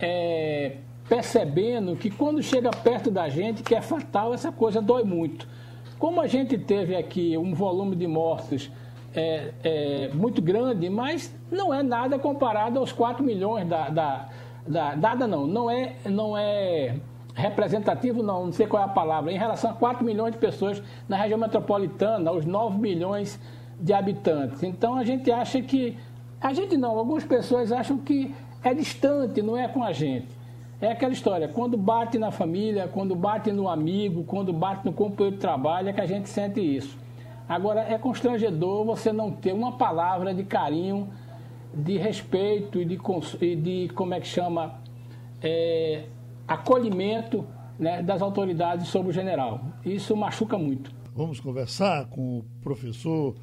[0.00, 5.46] é, percebendo que quando chega perto da gente, que é fatal, essa coisa dói muito.
[5.98, 8.70] Como a gente teve aqui um volume de mortos
[9.14, 14.28] é, é, muito grande, mas não é nada comparado aos 4 milhões da, da,
[14.66, 16.96] da dada não, não é, não é
[17.34, 20.82] representativo, não, não sei qual é a palavra, em relação a 4 milhões de pessoas
[21.08, 23.40] na região metropolitana, aos 9 milhões
[23.78, 24.62] de habitantes.
[24.62, 25.96] Então a gente acha que.
[26.40, 30.26] A gente não, algumas pessoas acham que é distante, não é com a gente.
[30.80, 35.36] É aquela história, quando bate na família, quando bate no amigo, quando bate no companheiro
[35.36, 36.98] de trabalho, é que a gente sente isso.
[37.48, 41.08] Agora, é constrangedor você não ter uma palavra de carinho,
[41.72, 42.98] de respeito e de,
[43.40, 44.74] e de como é que chama,
[45.40, 46.04] é,
[46.52, 47.46] acolhimento
[47.78, 49.78] né, das autoridades sobre o general.
[49.84, 50.92] Isso machuca muito.
[51.14, 53.34] Vamos conversar com o professor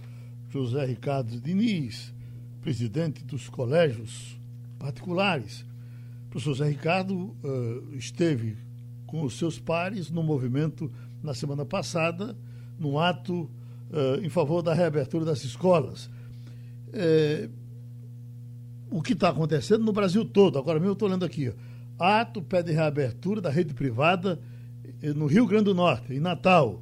[0.49, 2.13] José Ricardo Diniz,
[2.61, 4.39] presidente dos colégios
[4.77, 5.65] particulares.
[6.25, 8.57] O professor José Ricardo uh, esteve
[9.05, 10.91] com os seus pares no movimento
[11.21, 12.35] na semana passada,
[12.79, 16.09] num ato uh, em favor da reabertura das escolas.
[16.91, 17.49] É,
[18.89, 21.68] o que está acontecendo no Brasil todo, agora mesmo eu estou lendo aqui, ó,
[21.99, 24.39] ato pede reabertura da rede privada
[25.03, 26.81] eh, no Rio Grande do Norte, em Natal.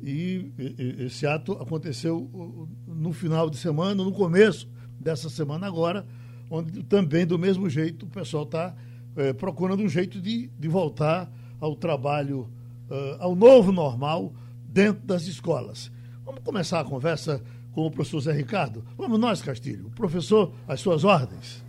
[0.00, 0.52] E
[0.98, 4.68] esse ato aconteceu no final de semana, no começo
[5.00, 6.06] dessa semana agora,
[6.50, 8.74] onde também, do mesmo jeito, o pessoal está
[9.16, 12.50] é, procurando um jeito de, de voltar ao trabalho,
[12.90, 14.32] uh, ao novo normal
[14.68, 15.90] dentro das escolas.
[16.24, 18.84] Vamos começar a conversa com o professor Zé Ricardo?
[18.96, 19.90] Vamos nós, Castilho.
[19.94, 21.64] Professor, as suas ordens.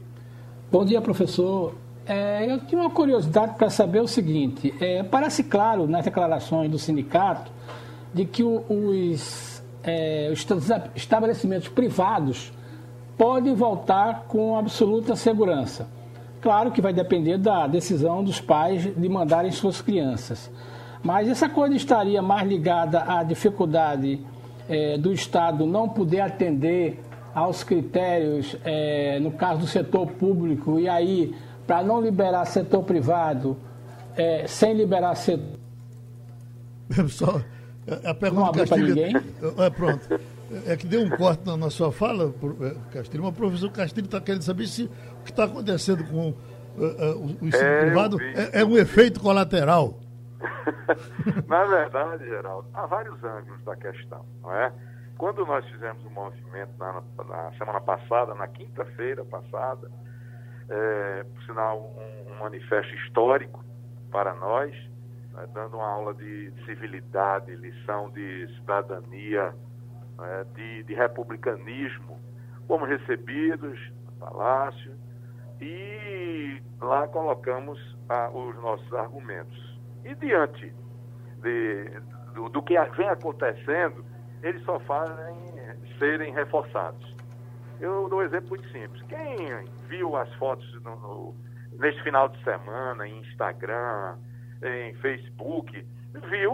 [0.70, 1.74] Bom dia, professor.
[2.08, 6.80] É, eu tinha uma curiosidade para saber o seguinte: é, parece claro nas declarações do
[6.80, 7.52] sindicato
[8.14, 10.46] de que o, os, é, os
[10.96, 12.54] estabelecimentos privados
[13.18, 15.88] podem voltar com absoluta segurança.
[16.40, 20.50] Claro que vai depender da decisão dos pais de mandarem suas crianças.
[21.04, 24.20] Mas essa coisa estaria mais ligada à dificuldade
[24.70, 27.02] é, do Estado não poder atender
[27.34, 31.36] aos critérios, é, no caso do setor público, e aí,
[31.68, 33.58] para não liberar setor privado,
[34.16, 35.60] é, sem liberar setor.
[37.10, 37.42] Só,
[38.06, 39.14] a pergunta não ninguém?
[39.58, 40.20] É, pronto.
[40.66, 42.34] É que deu um corte na, na sua fala,
[42.94, 46.36] Castilho, mas o professor Castilho está querendo saber se o que está acontecendo com uh,
[46.86, 50.00] uh, o ensino é, privado é, é um efeito colateral.
[51.48, 54.72] Na verdade, Geraldo, há vários ângulos da questão, não é?
[55.18, 59.92] Quando nós fizemos um movimento na, na semana passada, na quinta-feira passada,
[60.70, 63.64] é, por sinal, um, um, manifesto histórico
[64.12, 64.74] para nós,
[65.34, 69.54] né, dando uma aula de civilidade, lição de cidadania,
[70.18, 72.20] né, de, de republicanismo,
[72.68, 74.94] fomos recebidos no Palácio
[75.62, 79.80] e lá colocamos ah, os nossos argumentos.
[80.04, 80.74] E diante
[81.42, 82.02] de,
[82.34, 84.06] do, do, que vem acontecendo,
[84.44, 85.48] eles só fazem
[85.98, 87.17] serem reforçados.
[87.80, 89.02] Eu dou um exemplo muito simples.
[89.04, 91.36] Quem viu as fotos no, no,
[91.74, 94.18] neste final de semana em Instagram,
[94.64, 95.86] em Facebook,
[96.30, 96.54] viu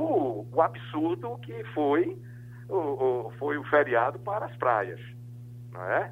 [0.51, 2.17] o absurdo que foi
[2.69, 4.99] o, o, foi o feriado para as praias.
[5.71, 6.12] Não é?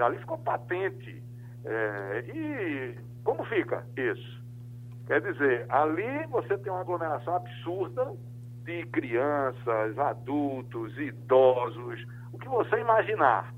[0.00, 1.22] Ali ficou patente.
[1.64, 4.42] É, e como fica isso?
[5.06, 8.12] Quer dizer, ali você tem uma aglomeração absurda
[8.64, 13.52] de crianças, adultos, idosos, o que você imaginar,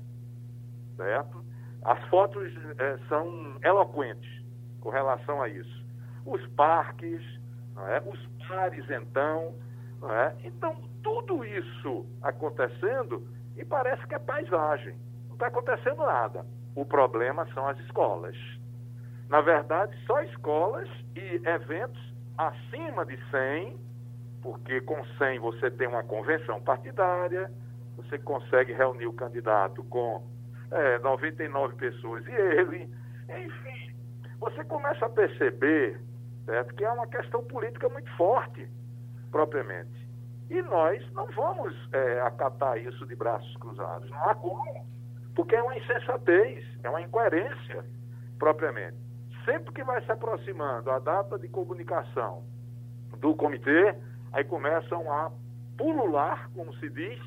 [0.95, 1.43] certo?
[1.83, 4.43] As fotos é, são eloquentes
[4.81, 5.85] com relação a isso.
[6.25, 7.21] Os parques,
[7.77, 8.01] é?
[8.05, 9.53] os bares, então,
[10.03, 10.33] é?
[10.43, 14.95] então tudo isso acontecendo e parece que é paisagem.
[15.27, 16.45] Não está acontecendo nada.
[16.75, 18.35] O problema são as escolas.
[19.29, 23.79] Na verdade, só escolas e eventos acima de 100,
[24.41, 27.51] porque com 100 você tem uma convenção partidária,
[27.95, 30.21] você consegue reunir o candidato com
[30.71, 32.25] é, 99 pessoas.
[32.27, 32.89] E ele,
[33.29, 33.95] enfim,
[34.39, 35.99] você começa a perceber
[36.45, 38.67] certo, que é uma questão política muito forte,
[39.31, 40.05] propriamente.
[40.49, 44.85] E nós não vamos é, acatar isso de braços cruzados, não há como,
[45.35, 47.83] porque é uma insensatez, é uma incoerência,
[48.37, 48.97] propriamente.
[49.43, 52.43] Sempre que vai se aproximando a data de comunicação
[53.19, 53.95] do comitê,
[54.31, 55.31] aí começam a
[55.77, 57.19] pulular, como se diz,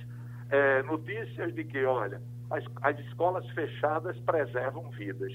[0.50, 5.32] é, notícias de que, olha, as, as escolas fechadas preservam vidas.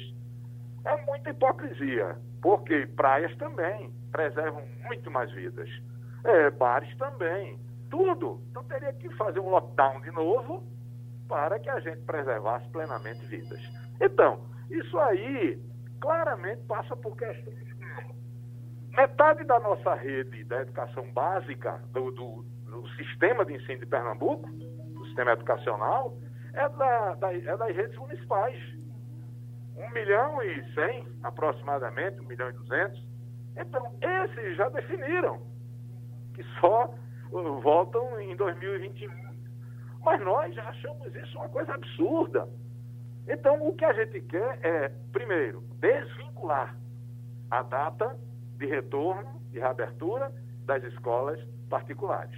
[0.85, 5.69] É muita hipocrisia, porque praias também preservam muito mais vidas.
[6.23, 8.41] É, bares também, tudo.
[8.49, 10.63] Então teria que fazer um lockdown de novo
[11.27, 13.59] para que a gente preservasse plenamente vidas.
[14.01, 15.59] Então, isso aí
[16.01, 17.73] claramente passa por questões
[18.95, 24.47] metade da nossa rede da educação básica, do, do, do, sistema de ensino de Pernambuco,
[24.49, 26.15] do sistema educacional,
[26.53, 28.55] é, da, da, é das redes municipais.
[29.75, 33.03] Um milhão e cem, aproximadamente, um milhão e duzentos.
[33.55, 35.41] Então, esses já definiram
[36.33, 36.93] que só
[37.31, 39.11] uh, voltam em 2021.
[40.03, 42.47] Mas nós já achamos isso uma coisa absurda.
[43.27, 46.75] Então, o que a gente quer é, primeiro, desvincular
[47.49, 48.17] a data
[48.57, 50.31] de retorno, de reabertura
[50.65, 51.39] das escolas
[51.69, 52.37] particulares.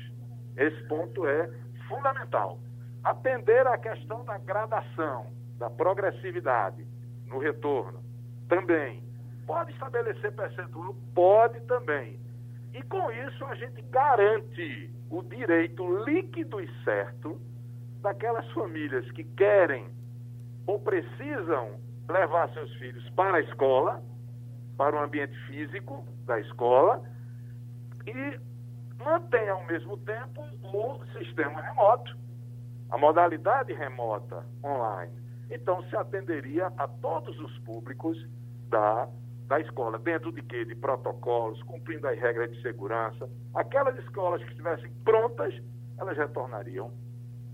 [0.55, 1.49] Esse ponto é
[1.87, 2.59] fundamental.
[3.05, 5.27] Atender à questão da gradação,
[5.59, 6.85] da progressividade
[7.27, 8.03] no retorno,
[8.49, 9.03] também.
[9.45, 10.95] Pode estabelecer percentual?
[11.13, 12.19] Pode também.
[12.73, 17.39] E com isso a gente garante o direito líquido e certo
[18.01, 19.87] daquelas famílias que querem
[20.65, 24.03] ou precisam levar seus filhos para a escola,
[24.77, 27.03] para o ambiente físico da escola,
[28.07, 28.39] e
[29.03, 32.24] mantém ao mesmo tempo o sistema remoto,
[32.95, 35.11] a modalidade remota online.
[35.51, 38.17] Então, se atenderia a todos os públicos
[38.69, 39.09] da,
[39.47, 40.63] da escola, dentro de quê?
[40.63, 43.29] De protocolos, cumprindo as regras de segurança.
[43.53, 45.53] Aquelas escolas que estivessem prontas,
[45.97, 46.89] elas retornariam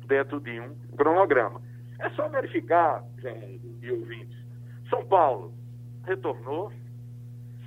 [0.06, 1.60] dentro de um cronograma.
[1.98, 4.38] É só verificar, gente e ouvintes.
[4.92, 5.56] São Paulo
[6.04, 6.72] retornou,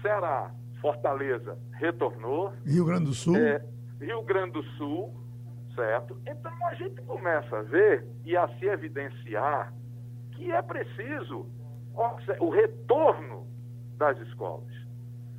[0.01, 2.53] Ceará, Fortaleza retornou.
[2.65, 3.37] Rio Grande do Sul.
[3.37, 3.61] É,
[4.01, 5.13] Rio Grande do Sul,
[5.75, 6.19] certo?
[6.27, 9.73] Então a gente começa a ver e a se evidenciar
[10.33, 11.47] que é preciso
[12.41, 13.47] o retorno
[13.97, 14.73] das escolas.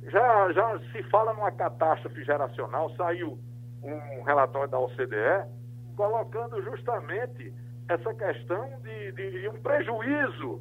[0.04, 3.38] Já, já se fala numa catástrofe geracional, saiu
[3.82, 5.46] um relatório da OCDE
[5.96, 7.52] colocando justamente
[7.88, 10.60] essa questão de, de, de um prejuízo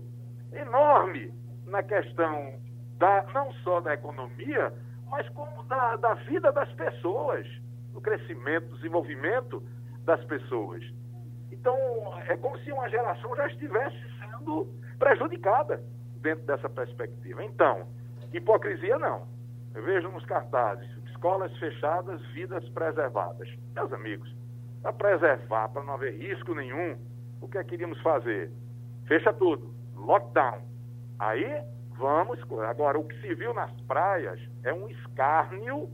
[0.54, 1.34] enorme
[1.66, 2.54] na questão
[2.98, 4.74] da, não só da economia,
[5.10, 7.46] mas como da, da vida das pessoas,
[7.96, 9.64] do crescimento, do desenvolvimento
[10.04, 10.84] das pessoas.
[11.50, 11.76] Então,
[12.28, 14.68] é como se uma geração já estivesse sendo
[15.00, 15.82] prejudicada
[16.22, 17.44] dentro dessa perspectiva.
[17.44, 17.88] Então,
[18.34, 19.26] hipocrisia não.
[19.74, 23.50] Eu vejo nos cartazes, escolas fechadas, vidas preservadas.
[23.74, 24.36] Meus amigos,
[24.82, 26.98] para preservar, para não haver risco nenhum,
[27.42, 28.52] o que é que queríamos fazer?
[29.08, 30.62] Fecha tudo, lockdown.
[31.18, 31.64] Aí
[31.98, 32.40] vamos.
[32.70, 35.90] Agora, o que se viu nas praias é um escárnio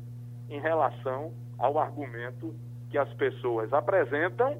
[0.50, 2.54] em relação ao argumento
[2.90, 4.58] que as pessoas apresentam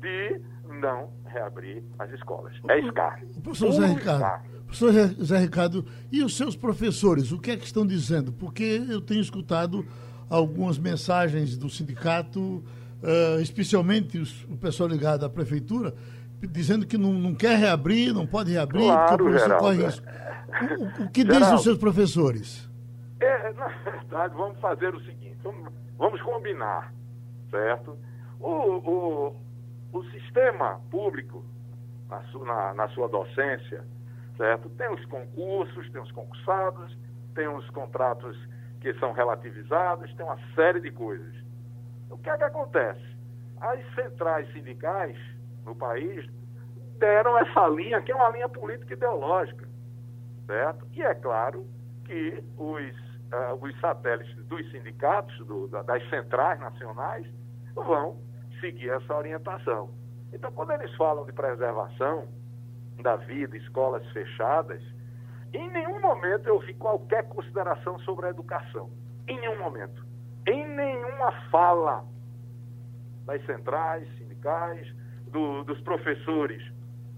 [0.00, 0.40] de
[0.80, 2.52] não reabrir as escolas.
[2.68, 3.28] É escárnio.
[3.42, 4.92] Professor Zé Ricardo, professor
[5.24, 8.32] Zé Ricardo, e os seus professores, o que é que estão dizendo?
[8.32, 9.86] Porque eu tenho escutado
[10.28, 15.94] algumas mensagens do sindicato, uh, especialmente os, o pessoal ligado à prefeitura,
[16.40, 19.64] dizendo que não, não quer reabrir, não pode reabrir, claro, porque o professor Geraldo.
[19.64, 20.06] corre risco.
[21.00, 22.70] O, o que dizem os seus professores?
[23.20, 25.70] É, na verdade, vamos fazer o seguinte, vamos,
[26.00, 26.92] vamos combinar,
[27.50, 27.96] certo?
[28.40, 29.36] O, o,
[29.92, 31.44] o sistema público,
[32.08, 33.84] na, su, na, na sua docência,
[34.38, 34.70] certo?
[34.70, 36.98] Tem os concursos, tem os concursados,
[37.34, 38.36] tem os contratos
[38.80, 41.34] que são relativizados, tem uma série de coisas.
[42.08, 43.04] O que é que acontece?
[43.60, 45.18] As centrais sindicais
[45.66, 46.26] no país
[46.98, 49.68] deram essa linha, que é uma linha política ideológica,
[50.46, 50.86] certo?
[50.94, 51.66] E é claro
[52.06, 57.26] que os, uh, os satélites dos sindicatos, do, das centrais nacionais,
[57.74, 58.18] vão
[58.60, 59.90] seguir essa orientação.
[60.32, 62.28] Então, quando eles falam de preservação
[63.02, 64.82] da vida, escolas fechadas,
[65.52, 68.90] em nenhum momento eu vi qualquer consideração sobre a educação.
[69.26, 70.04] Em nenhum momento.
[70.46, 72.04] Em nenhuma fala
[73.26, 74.86] das centrais, sindicais,
[75.26, 76.62] do, dos professores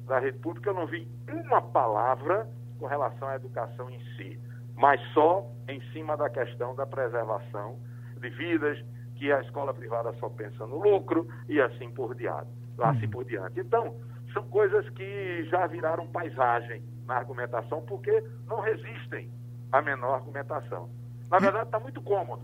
[0.06, 2.48] da rede pública, eu não vi uma palavra
[2.78, 4.40] com relação à educação em si,
[4.76, 7.78] mas só em cima da questão da preservação
[8.20, 8.78] de vidas,
[9.16, 12.50] que a escola privada só pensa no lucro e assim por diante.
[12.78, 13.60] Assim por diante.
[13.60, 13.94] Então,
[14.32, 19.30] são coisas que já viraram paisagem na argumentação, porque não resistem
[19.70, 20.88] à menor argumentação.
[21.30, 22.42] Na verdade, está muito cômodo.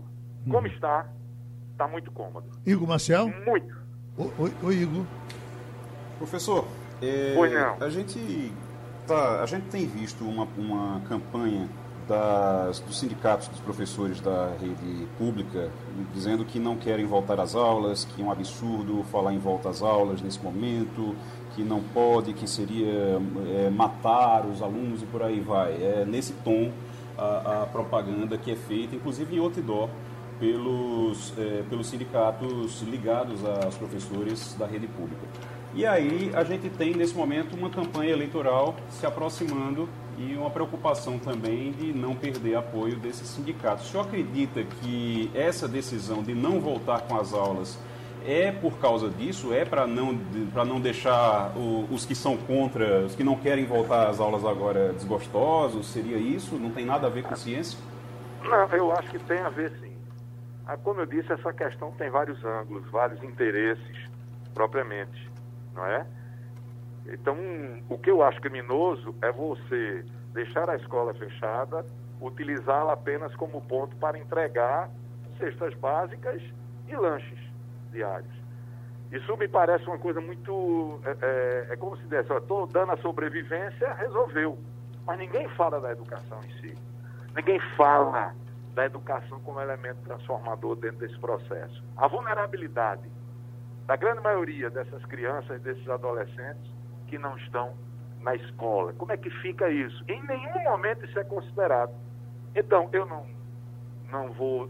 [0.49, 1.07] Como está,
[1.71, 2.49] está muito cômodo.
[2.65, 3.27] Igor Marcel?
[3.45, 3.75] Muito.
[4.17, 5.05] Oi, oi Igor.
[6.17, 6.65] Professor,
[7.01, 7.77] é, Pois não.
[7.81, 8.53] a gente
[9.07, 11.67] tá, a gente tem visto uma, uma campanha
[12.09, 15.69] das, dos sindicatos dos professores da rede pública
[16.11, 19.83] dizendo que não querem voltar às aulas, que é um absurdo falar em volta às
[19.83, 21.15] aulas nesse momento,
[21.55, 25.73] que não pode, que seria é, matar os alunos e por aí vai.
[25.73, 26.71] É nesse tom
[27.15, 29.87] a, a propaganda que é feita, inclusive em outdoor,
[30.39, 35.27] pelos, é, pelos sindicatos ligados aos professores da rede pública.
[35.75, 39.87] E aí a gente tem nesse momento uma campanha eleitoral se aproximando
[40.19, 43.87] e uma preocupação também de não perder apoio desses sindicatos.
[43.87, 47.79] O senhor acredita que essa decisão de não voltar com as aulas
[48.25, 49.53] é por causa disso?
[49.53, 50.17] É para não,
[50.53, 54.43] para não deixar o, os que são contra, os que não querem voltar às aulas
[54.43, 55.87] agora desgostosos?
[55.87, 56.55] Seria isso?
[56.55, 57.79] Não tem nada a ver com ciência?
[58.43, 59.97] Não, eu acho que tem a ver sim.
[60.67, 64.09] Ah, Como eu disse, essa questão tem vários ângulos, vários interesses,
[64.53, 65.31] propriamente,
[65.73, 66.05] não é?
[67.13, 67.37] Então,
[67.89, 71.85] o que eu acho criminoso é você deixar a escola fechada,
[72.21, 74.89] utilizá-la apenas como ponto para entregar
[75.37, 76.41] cestas básicas
[76.87, 77.39] e lanches
[77.91, 78.31] diários.
[79.11, 80.99] Isso me parece uma coisa muito.
[81.03, 84.57] É, é, é como se desse, estou dando a sobrevivência, resolveu.
[85.05, 86.77] Mas ninguém fala da educação em si.
[87.35, 88.33] Ninguém fala
[88.75, 91.83] da educação como elemento transformador dentro desse processo.
[91.97, 93.09] A vulnerabilidade
[93.87, 96.78] da grande maioria dessas crianças, desses adolescentes
[97.09, 97.73] que não estão
[98.21, 98.93] na escola.
[98.93, 100.03] Como é que fica isso?
[100.07, 101.91] Em nenhum momento isso é considerado.
[102.55, 103.25] Então, eu não,
[104.11, 104.69] não vou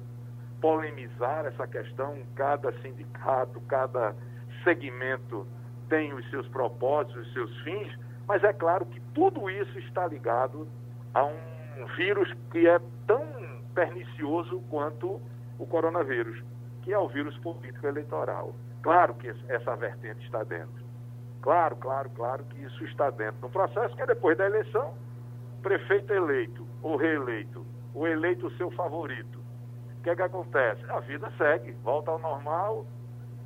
[0.61, 4.15] polemizar essa questão, cada sindicato, cada
[4.63, 5.47] segmento
[5.87, 10.67] tem os seus propósitos, os seus fins, mas é claro que tudo isso está ligado
[11.13, 13.25] a um vírus que é tão
[13.73, 15.21] pernicioso quanto
[15.57, 16.43] o coronavírus,
[16.83, 18.53] que é o vírus político eleitoral.
[18.81, 20.78] Claro que essa vertente está dentro.
[21.41, 24.93] Claro, claro, claro que isso está dentro do processo, que é depois da eleição,
[25.61, 29.39] prefeito eleito ou reeleito, o eleito seu favorito.
[29.99, 30.81] O que é que acontece?
[30.89, 32.85] A vida segue, volta ao normal,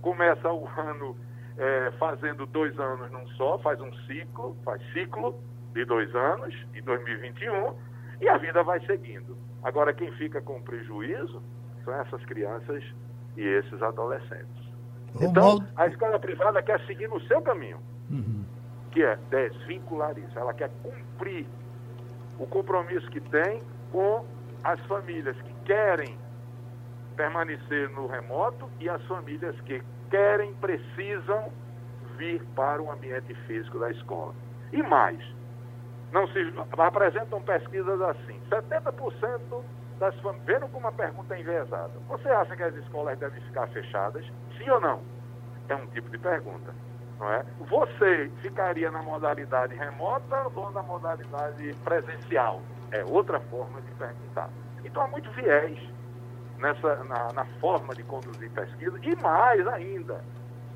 [0.01, 1.15] começa o ano
[1.57, 5.39] é, fazendo dois anos num só, faz um ciclo, faz ciclo
[5.73, 7.73] de dois anos, em 2021,
[8.21, 9.37] e a vida vai seguindo.
[9.63, 11.41] Agora, quem fica com prejuízo
[11.83, 12.83] são essas crianças
[13.35, 14.62] e esses adolescentes.
[15.15, 17.77] Então, Romualdo- a escola privada quer seguir no seu caminho,
[18.09, 18.43] Uhum.
[18.91, 20.37] que é desvincular isso.
[20.37, 21.45] Ela quer cumprir
[22.39, 23.61] o compromisso que tem
[23.91, 24.25] com
[24.63, 26.17] as famílias que querem
[27.15, 31.51] permanecer no remoto e as famílias que querem, precisam
[32.17, 34.33] vir para o ambiente físico da escola.
[34.71, 35.19] E mais,
[36.11, 36.39] não se
[36.77, 38.39] apresentam pesquisas assim.
[38.49, 39.63] 70%
[40.03, 40.45] das famílias.
[40.45, 41.91] Vendo como a pergunta é enviesada.
[42.09, 44.25] Você acha que as escolas devem ficar fechadas?
[44.57, 45.01] Sim ou não?
[45.69, 46.73] É um tipo de pergunta.
[47.19, 47.45] Não é?
[47.69, 52.61] Você ficaria na modalidade remota ou na modalidade presencial?
[52.91, 54.49] É outra forma de perguntar.
[54.83, 55.79] Então há muito viés
[56.59, 58.99] nessa, na, na forma de conduzir pesquisa.
[59.01, 60.21] E mais ainda,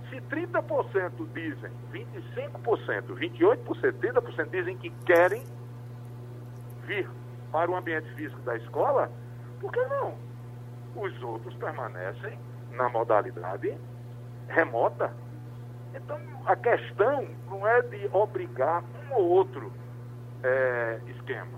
[0.09, 5.43] se 30% dizem, 25%, 28%, 30% dizem que querem
[6.86, 7.09] vir
[7.52, 9.12] para o ambiente físico da escola,
[9.60, 10.14] por que não?
[10.95, 12.38] Os outros permanecem
[12.72, 13.78] na modalidade
[14.48, 15.12] remota.
[15.93, 19.72] Então, a questão não é de obrigar um ou outro
[20.43, 21.58] é, esquema,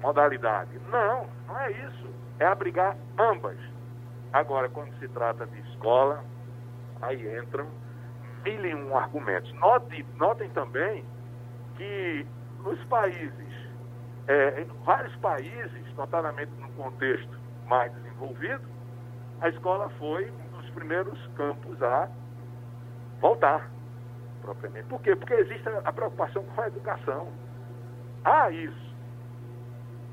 [0.00, 0.78] modalidade.
[0.90, 2.08] Não, não é isso.
[2.38, 3.58] É abrigar ambas.
[4.32, 6.24] Agora, quando se trata de escola,
[7.00, 7.66] aí entram
[8.44, 9.52] mil e um argumentos.
[9.54, 11.04] Notem, notem também
[11.76, 12.26] que
[12.64, 13.51] nos países,
[14.28, 18.62] é, em vários países, notadamente no contexto mais desenvolvido,
[19.40, 22.08] a escola foi um dos primeiros campos a
[23.20, 23.68] voltar,
[24.40, 24.86] propriamente.
[24.88, 25.16] Por quê?
[25.16, 27.28] Porque existe a preocupação com a educação.
[28.24, 28.92] Há isso.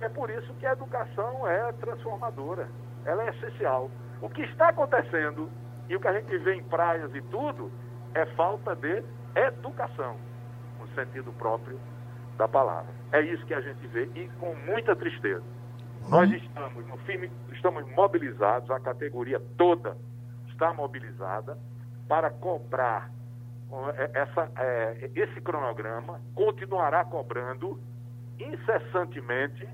[0.02, 2.68] É por isso que a educação é transformadora,
[3.06, 3.92] ela é essencial.
[4.22, 5.50] O que está acontecendo
[5.88, 7.72] e o que a gente vê em praias e tudo
[8.14, 9.04] é falta de
[9.36, 10.16] educação,
[10.80, 11.80] no sentido próprio
[12.40, 12.90] da palavra.
[13.12, 15.44] É isso que a gente vê e com muita tristeza.
[16.04, 16.10] Uhum.
[16.10, 19.98] Nós estamos no firme, estamos mobilizados, a categoria toda
[20.48, 21.58] está mobilizada
[22.08, 23.12] para cobrar
[23.98, 27.78] é, essa, é, esse cronograma, continuará cobrando
[28.40, 29.68] incessantemente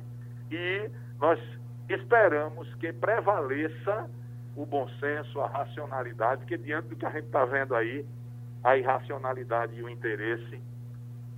[0.50, 0.90] e
[1.20, 1.40] nós
[1.88, 4.10] esperamos que prevaleça
[4.56, 8.04] o bom senso, a racionalidade, porque diante do que a gente está vendo aí,
[8.64, 10.60] a irracionalidade e o interesse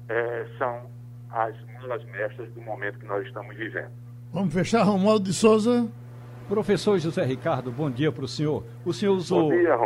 [0.07, 0.96] é, são
[1.29, 3.91] as malas mestras do momento que nós estamos vivendo.
[4.31, 5.87] Vamos fechar, Romualdo de Souza.
[6.47, 8.63] Professor José Ricardo, bom dia para o senhor.
[8.85, 9.77] O senhor usou dia,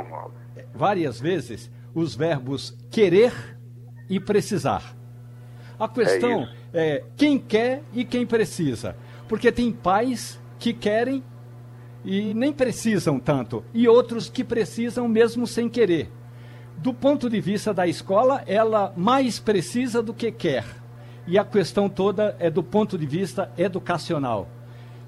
[0.73, 3.33] várias vezes os verbos querer
[4.09, 4.95] e precisar.
[5.79, 8.95] A questão é, é quem quer e quem precisa.
[9.27, 11.23] Porque tem pais que querem
[12.03, 16.11] e nem precisam tanto, e outros que precisam mesmo sem querer.
[16.77, 20.80] Do ponto de vista da escola, ela mais precisa do que quer.
[21.27, 24.47] E a questão toda é do ponto de vista educacional.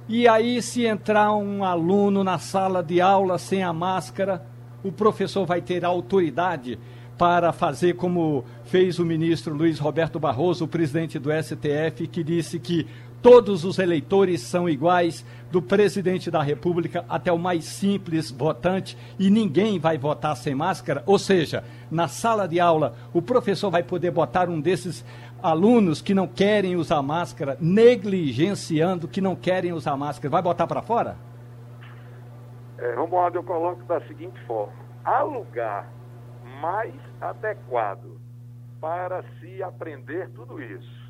[0.07, 4.45] E aí, se entrar um aluno na sala de aula sem a máscara,
[4.84, 6.78] o professor vai ter autoridade
[7.18, 12.59] para fazer como fez o ministro Luiz Roberto Barroso, o presidente do STF, que disse
[12.59, 12.86] que
[13.22, 19.30] todos os eleitores são iguais, do presidente da República até o mais simples votante, e
[19.30, 21.03] ninguém vai votar sem máscara.
[21.05, 25.05] Ou seja, na sala de aula, o professor vai poder botar um desses
[25.44, 30.82] alunos que não querem usar máscara, negligenciando que não querem usar máscara, vai botar para
[30.82, 31.18] fora?
[32.78, 34.74] É, Romualdo, eu coloco da seguinte forma:
[35.04, 35.91] há lugar
[36.62, 38.20] mais adequado
[38.80, 41.04] para se aprender tudo isso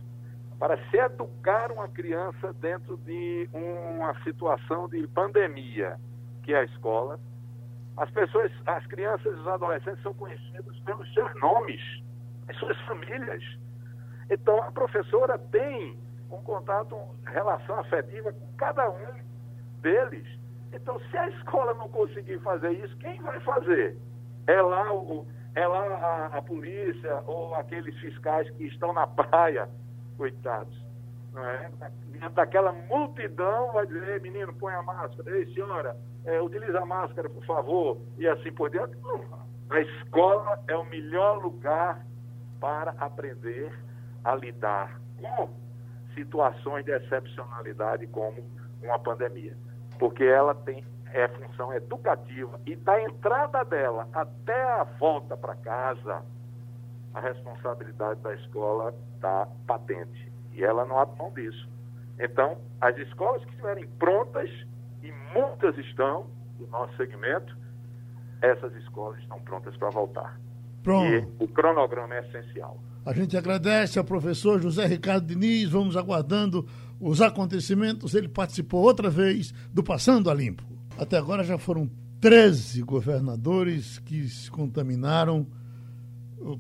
[0.63, 5.97] para se educar uma criança dentro de uma situação de pandemia,
[6.41, 7.19] que é a escola.
[7.97, 11.81] As pessoas, as crianças e os adolescentes são conhecidos pelos seus nomes,
[12.47, 13.43] as suas famílias.
[14.29, 15.97] Então, a professora tem
[16.31, 19.23] um contato, relação afetiva com cada um
[19.81, 20.27] deles.
[20.71, 23.97] Então, se a escola não conseguir fazer isso, quem vai fazer?
[24.47, 29.69] É lá, o, é lá a, a polícia ou aqueles fiscais que estão na praia
[30.17, 30.81] coitados.
[31.31, 31.69] Não é?
[32.33, 35.95] Daquela multidão, vai dizer, menino, põe a máscara, ei, senhora,
[36.25, 38.95] é, utiliza a máscara, por favor, e assim por diante.
[39.69, 42.05] A escola é o melhor lugar
[42.59, 43.71] para aprender
[44.23, 45.49] a lidar com
[46.13, 48.43] situações de excepcionalidade como
[48.81, 49.57] uma pandemia.
[49.97, 56.23] Porque ela tem é função educativa e da entrada dela até a volta para casa,
[57.13, 61.69] a responsabilidade da escola está patente e ela não abre mão disso.
[62.19, 64.49] Então, as escolas que estiverem prontas,
[65.01, 66.27] e muitas estão
[66.59, 67.55] no nosso segmento,
[68.41, 70.39] essas escolas estão prontas para voltar.
[70.83, 71.05] Pronto.
[71.05, 72.77] E o cronograma é essencial.
[73.05, 76.65] A gente agradece ao professor José Ricardo Diniz, vamos aguardando
[76.99, 78.13] os acontecimentos.
[78.13, 80.63] Ele participou outra vez do Passando a Limpo.
[80.97, 81.89] Até agora já foram
[82.21, 85.45] 13 governadores que se contaminaram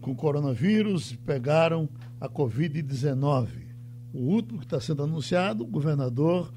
[0.01, 1.89] com coronavírus pegaram
[2.19, 3.47] a Covid-19.
[4.13, 6.51] O último que está sendo anunciado, o governador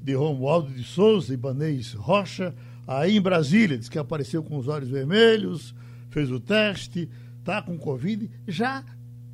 [0.00, 2.54] de Romualdo de Souza, Ibanês Rocha,
[2.86, 5.74] aí em Brasília, diz que apareceu com os olhos vermelhos,
[6.10, 8.30] fez o teste, está com Covid.
[8.48, 8.84] Já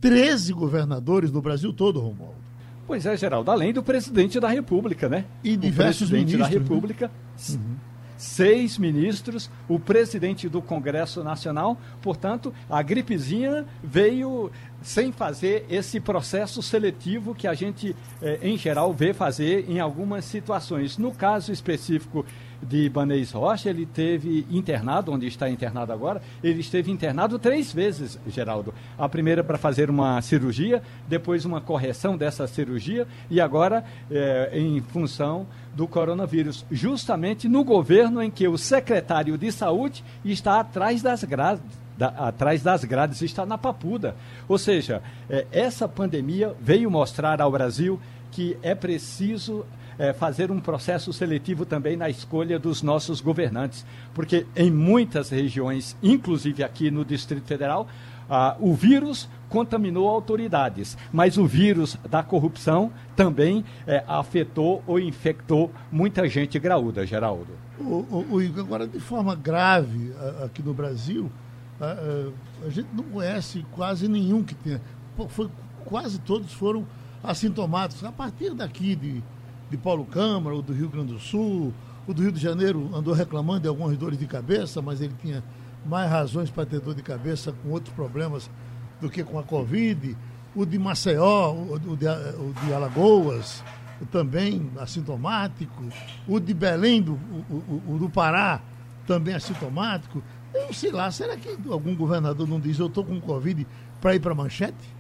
[0.01, 2.39] 13 governadores do Brasil todo, Romualdo.
[2.87, 5.27] Pois é, Geraldo, além do presidente da República, né?
[5.45, 7.13] E diversos o presidente ministros, da República, né?
[7.51, 7.77] uhum.
[8.17, 11.77] seis ministros, o presidente do Congresso Nacional.
[12.01, 14.51] Portanto, a gripezinha veio
[14.83, 20.25] sem fazer esse processo seletivo que a gente, eh, em geral, vê fazer em algumas
[20.25, 20.97] situações.
[20.97, 22.25] No caso específico
[22.63, 28.19] de Ibanez Rocha, ele teve internado, onde está internado agora, ele esteve internado três vezes,
[28.27, 28.75] Geraldo.
[28.97, 34.81] A primeira para fazer uma cirurgia, depois uma correção dessa cirurgia e agora é, em
[34.81, 41.23] função do coronavírus, justamente no governo em que o secretário de saúde está atrás das
[41.23, 41.88] grades.
[41.99, 44.15] Da, atrás das grades, está na papuda.
[44.49, 49.67] Ou seja, é, essa pandemia veio mostrar ao Brasil que é preciso
[49.99, 53.85] é, fazer um processo seletivo também na escolha dos nossos governantes,
[54.15, 57.89] porque em muitas regiões, inclusive aqui no Distrito Federal,
[58.31, 65.73] ah, o vírus contaminou autoridades, mas o vírus da corrupção também é, afetou ou infectou
[65.91, 67.49] muita gente graúda, Geraldo.
[67.81, 70.13] O, o, o agora de forma grave
[70.45, 71.31] aqui no Brasil,
[71.81, 74.81] a, a, gente não conhece quase nenhum que tenha.
[75.29, 75.51] Foi,
[75.85, 76.87] quase todos foram
[77.23, 78.05] assintomáticos.
[78.05, 79.23] A partir daqui de
[79.71, 81.73] de Paulo Câmara, o do Rio Grande do Sul,
[82.07, 85.45] o do Rio de Janeiro andou reclamando de algumas dores de cabeça, mas ele tinha
[85.85, 88.51] mais razões para ter dor de cabeça com outros problemas
[89.01, 90.17] do que com a Covid.
[90.55, 93.63] O de Maceió, o de, o de Alagoas,
[94.11, 95.85] também assintomático.
[96.27, 98.61] O de Belém, do, o, o, do Pará,
[99.07, 100.23] também assintomático.
[100.55, 103.67] Eu sei lá, será que algum governador não diz eu estou com Covid
[104.01, 104.99] para ir para a manchete?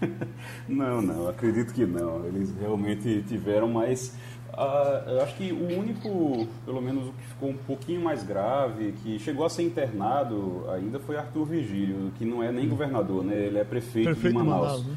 [0.68, 2.24] não, não, acredito que não.
[2.26, 4.16] Eles realmente tiveram, mas
[4.52, 8.92] uh, eu acho que o único, pelo menos o que ficou um pouquinho mais grave,
[9.02, 13.34] que chegou a ser internado ainda foi Arthur Vigílio, que não é nem governador, né?
[13.34, 14.66] Ele é prefeito, prefeito de Manaus.
[14.66, 14.96] De Manaus né?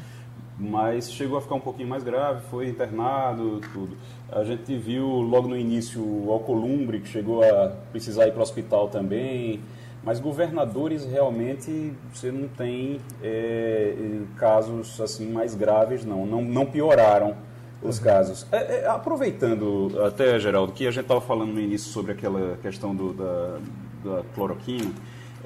[0.60, 3.96] Mas chegou a ficar um pouquinho mais grave, foi internado, tudo.
[4.30, 8.42] A gente viu logo no início o Alcolumbre, que chegou a precisar ir para o
[8.42, 9.60] hospital também.
[10.04, 16.26] Mas governadores realmente você não tem é, casos assim mais graves, não.
[16.26, 17.34] Não, não pioraram
[17.82, 18.04] os uhum.
[18.04, 18.46] casos.
[18.52, 22.94] É, é, aproveitando até, Geraldo, que a gente estava falando no início sobre aquela questão
[22.94, 23.58] do, da,
[24.04, 24.90] da cloroquina,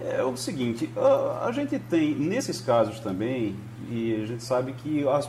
[0.03, 3.55] é o seguinte, a, a, gente tem, nesses casos também,
[3.91, 5.29] e a gente sabe que as,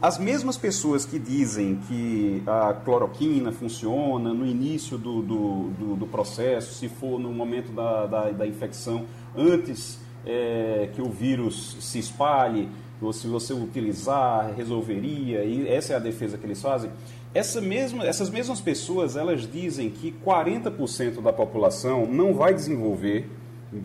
[0.00, 6.06] as mesmas pessoas que dizem que a cloroquina funciona no início do, do, do, do
[6.06, 9.06] processo, se for no momento da, da, da infecção,
[9.36, 12.68] antes é, que o vírus se espalhe,
[13.00, 16.90] ou se você utilizar, resolveria, e essa é a defesa que eles fazem.
[17.34, 23.28] Essa mesma, essas mesmas pessoas, elas dizem que 40% da população não vai desenvolver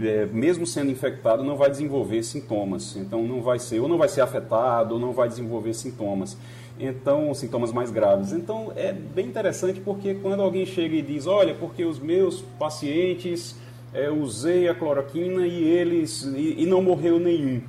[0.02, 2.96] é, mesmo sendo infectado, não vai desenvolver sintomas.
[2.96, 6.38] Então, não vai ser, ou não vai ser afetado, ou não vai desenvolver sintomas.
[6.80, 8.32] Então, sintomas mais graves.
[8.32, 13.56] Então, é bem interessante porque quando alguém chega e diz: Olha, porque os meus pacientes,
[13.94, 17.62] é, usei a cloroquina e eles, e, e não morreu nenhum.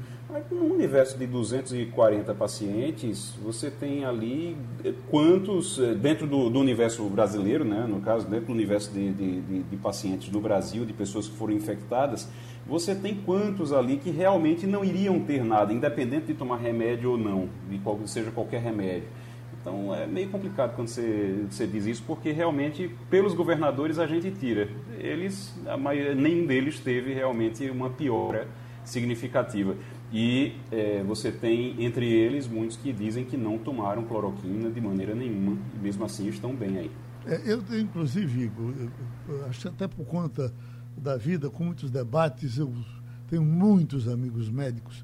[0.51, 7.05] No universo de 240 pacientes, você tem ali eh, quantos, eh, dentro do, do universo
[7.05, 11.29] brasileiro, né, no caso, dentro do universo de, de, de, pacientes do Brasil, de pessoas
[11.29, 12.29] que foram infectadas,
[12.67, 17.19] você tem quantos ali que realmente não iriam ter nada, independente de tomar remédio ou
[17.19, 19.09] não, de qual, seja qualquer remédio.
[19.61, 24.31] Então é meio complicado quando você, você diz isso, porque realmente, pelos governadores, a gente
[24.31, 24.69] tira.
[24.99, 28.49] Eles, a maioria, nenhum deles teve realmente uma piora
[28.85, 29.77] significativa.
[30.13, 35.15] E é, você tem entre eles muitos que dizem que não tomaram cloroquina de maneira
[35.15, 36.91] nenhuma e mesmo assim estão bem aí.
[37.27, 38.75] É, eu, inclusive, Igor,
[39.49, 40.53] acho até por conta
[40.97, 42.71] da vida, com muitos debates, eu
[43.31, 45.03] tenho muitos amigos médicos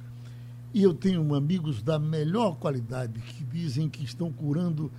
[0.74, 4.92] e eu tenho amigos da melhor qualidade que dizem que estão curando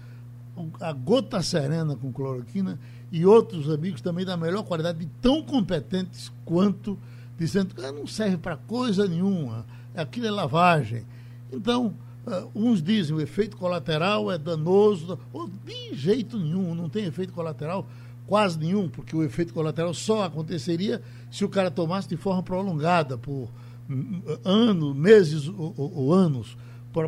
[0.82, 2.80] a gota serena com cloroquina
[3.12, 6.98] e outros amigos também da melhor qualidade, tão competentes quanto,
[7.38, 11.04] dizendo que não serve para coisa nenhuma aquilo é lavagem.
[11.52, 11.94] Então,
[12.26, 17.34] uh, uns dizem o efeito colateral é danoso, ou de jeito nenhum, não tem efeito
[17.34, 17.88] colateral
[18.28, 23.18] quase nenhum, porque o efeito colateral só aconteceria se o cara tomasse de forma prolongada,
[23.18, 23.50] por
[23.90, 26.56] hum, anos, meses ou, ou, ou anos.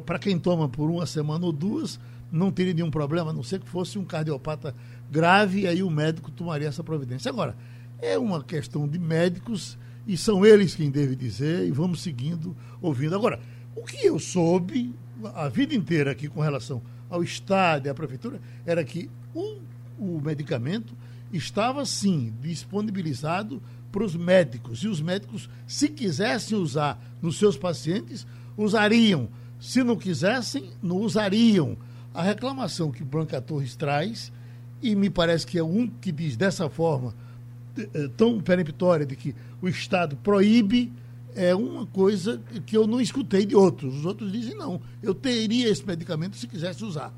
[0.06, 2.00] Para quem toma por uma semana ou duas,
[2.32, 4.74] não teria nenhum problema, a não ser que fosse um cardiopata
[5.12, 7.30] grave, e aí o médico tomaria essa providência.
[7.30, 7.56] Agora,
[8.02, 9.78] é uma questão de médicos
[10.08, 13.16] e são eles quem devem dizer, e vamos seguindo, ouvindo.
[13.16, 13.40] Agora,
[13.76, 14.94] o que eu soube,
[15.36, 19.60] a vida inteira aqui com relação ao Estado e à Prefeitura era que o,
[20.00, 20.96] o medicamento
[21.32, 24.80] estava, sim, disponibilizado para os médicos.
[24.84, 28.26] E os médicos, se quisessem usar nos seus pacientes,
[28.58, 29.30] usariam.
[29.60, 31.78] Se não quisessem, não usariam.
[32.14, 34.32] A reclamação que Branca Torres traz,
[34.82, 37.14] e me parece que é um que diz dessa forma,
[38.18, 40.92] tão peremptória, de que o Estado proíbe,
[41.36, 43.98] é uma coisa que eu não escutei de outros.
[43.98, 47.14] Os outros dizem, não, eu teria esse medicamento se quisesse usar.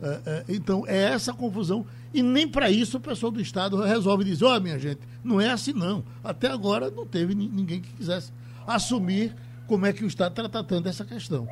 [0.00, 1.84] Eh, eh, então, é essa confusão.
[2.12, 5.40] E nem para isso o pessoal do Estado resolve dizer, ó, oh, minha gente, não
[5.40, 6.04] é assim não.
[6.22, 8.32] Até agora não teve ninguém que quisesse
[8.66, 9.34] assumir
[9.66, 11.46] como é que o Estado está tratando essa questão.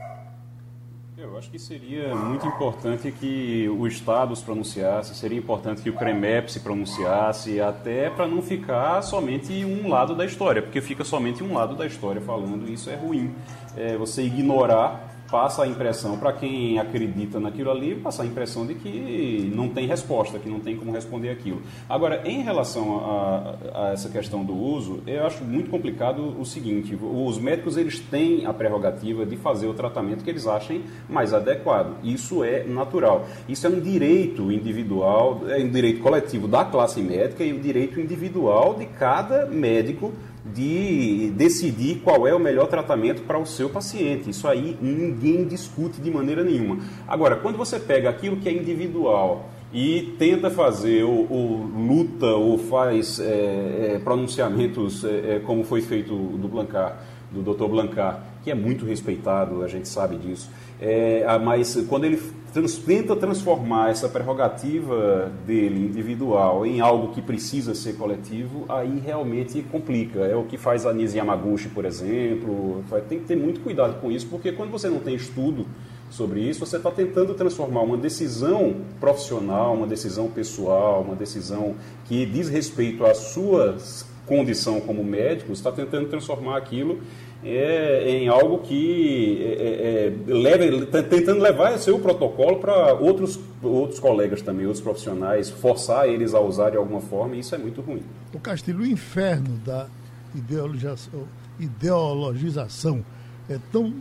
[1.26, 5.92] Eu acho que seria muito importante que o Estado se pronunciasse, seria importante que o
[5.92, 11.42] CREMEP se pronunciasse, até para não ficar somente um lado da história, porque fica somente
[11.42, 13.34] um lado da história falando, e isso é ruim.
[13.76, 18.74] É você ignorar passa a impressão, para quem acredita naquilo ali, passa a impressão de
[18.74, 21.62] que não tem resposta, que não tem como responder aquilo.
[21.88, 26.96] Agora, em relação a, a, essa questão do uso, eu acho muito complicado o seguinte:
[27.00, 31.96] os médicos eles têm a prerrogativa de fazer o tratamento que eles achem mais adequado.
[32.02, 33.26] Isso é natural.
[33.48, 37.60] Isso é um direito individual, é um direito coletivo da classe médica e o um
[37.60, 40.12] direito individual de cada médico
[40.54, 44.30] de decidir qual é o melhor tratamento para o seu paciente.
[44.30, 46.78] Isso aí ninguém discute de maneira nenhuma.
[47.06, 52.56] Agora, quando você pega aquilo que é individual e tenta fazer ou, ou luta ou
[52.56, 57.66] faz é, é, pronunciamentos é, é como foi feito do Blancar, do Dr.
[57.66, 60.48] Blancar, que é muito respeitado, a gente sabe disso.
[60.80, 62.22] É, mas quando ele
[62.56, 69.62] trans, tenta transformar essa prerrogativa dele individual em algo que precisa ser coletivo, aí realmente
[69.70, 70.20] complica.
[70.20, 72.82] É o que faz a Nise Yamaguchi, por exemplo.
[73.08, 75.66] Tem que ter muito cuidado com isso, porque quando você não tem estudo
[76.08, 81.74] sobre isso, você está tentando transformar uma decisão profissional, uma decisão pessoal, uma decisão
[82.06, 83.76] que diz respeito à sua
[84.24, 87.00] condição como médico, está tentando transformar aquilo
[87.48, 93.38] é, em algo que é, é, é leva, tá tentando levar seu protocolo para outros,
[93.62, 97.58] outros colegas também, outros profissionais, forçar eles a usar de alguma forma, e isso é
[97.58, 98.02] muito ruim.
[98.34, 99.86] O Castilho, o inferno da
[100.34, 101.28] ideologização,
[101.60, 103.04] ideologização
[103.48, 103.94] é tão,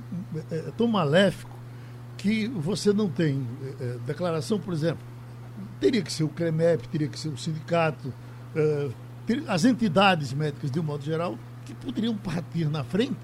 [0.52, 1.52] é, é tão maléfico
[2.18, 3.46] que você não tem
[3.80, 5.04] é, declaração, por exemplo,
[5.80, 8.12] teria que ser o CREMEP, teria que ser o sindicato,
[9.48, 13.18] as entidades médicas, de um modo geral, que poderiam partir na frente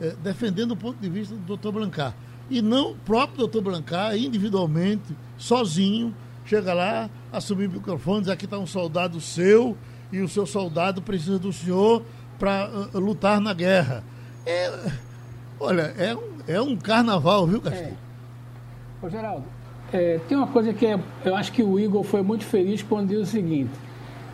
[0.00, 2.14] eh, defendendo o ponto de vista do doutor Blancar.
[2.50, 6.14] E não o próprio doutor Blancar, individualmente, sozinho,
[6.44, 9.76] chega lá, assumir microfones, aqui está um soldado seu
[10.12, 12.02] e o seu soldado precisa do senhor
[12.38, 14.04] para uh, eh, lutar na guerra.
[14.46, 14.90] É,
[15.58, 17.96] olha, é um, é um carnaval, viu, Castilho?
[19.02, 19.06] É.
[19.06, 19.44] Ô, Geraldo,
[19.92, 23.08] é, tem uma coisa que é, eu acho que o Igor foi muito feliz quando
[23.08, 23.72] diz o seguinte: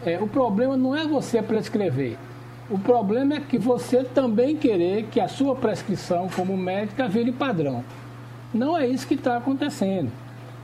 [0.04, 2.16] é, o problema não é você prescrever,
[2.70, 7.84] o problema é que você também querer que a sua prescrição como médica vire padrão.
[8.54, 10.10] Não é isso que está acontecendo.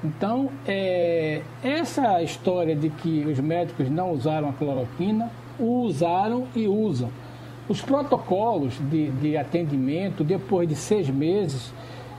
[0.04, 7.10] Então, é, essa história de que os médicos não usaram a cloroquina, usaram e usam.
[7.68, 11.72] Os protocolos de, de atendimento, depois de seis meses,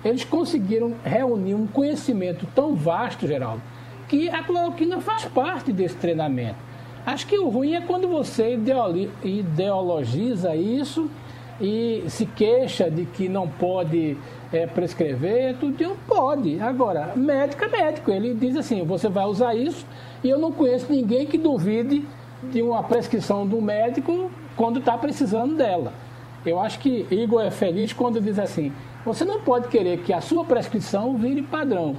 [0.04, 3.62] eles conseguiram reunir um conhecimento tão vasto, Geraldo,
[4.10, 6.67] que a cloroquina faz parte desse treinamento.
[7.08, 8.60] Acho que o ruim é quando você
[9.24, 11.10] ideologiza isso
[11.62, 14.18] e se queixa de que não pode
[14.52, 16.60] é, prescrever, tudo pode.
[16.60, 18.12] Agora, médico é médico.
[18.12, 19.86] Ele diz assim, você vai usar isso
[20.22, 22.04] e eu não conheço ninguém que duvide
[22.44, 25.94] de uma prescrição do médico quando está precisando dela.
[26.46, 28.74] Eu acho que Igor é feliz quando diz assim,
[29.06, 31.96] você não pode querer que a sua prescrição vire padrão.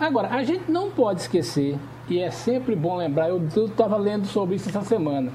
[0.00, 1.76] Agora, a gente não pode esquecer
[2.10, 5.30] e é sempre bom lembrar, eu estava lendo sobre isso essa semana,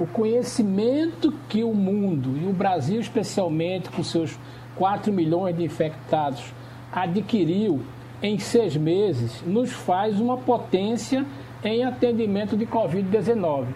[0.00, 4.36] o conhecimento que o mundo, e o Brasil especialmente, com seus
[4.74, 6.52] 4 milhões de infectados,
[6.92, 7.80] adquiriu
[8.20, 11.24] em seis meses, nos faz uma potência
[11.62, 13.66] em atendimento de Covid-19.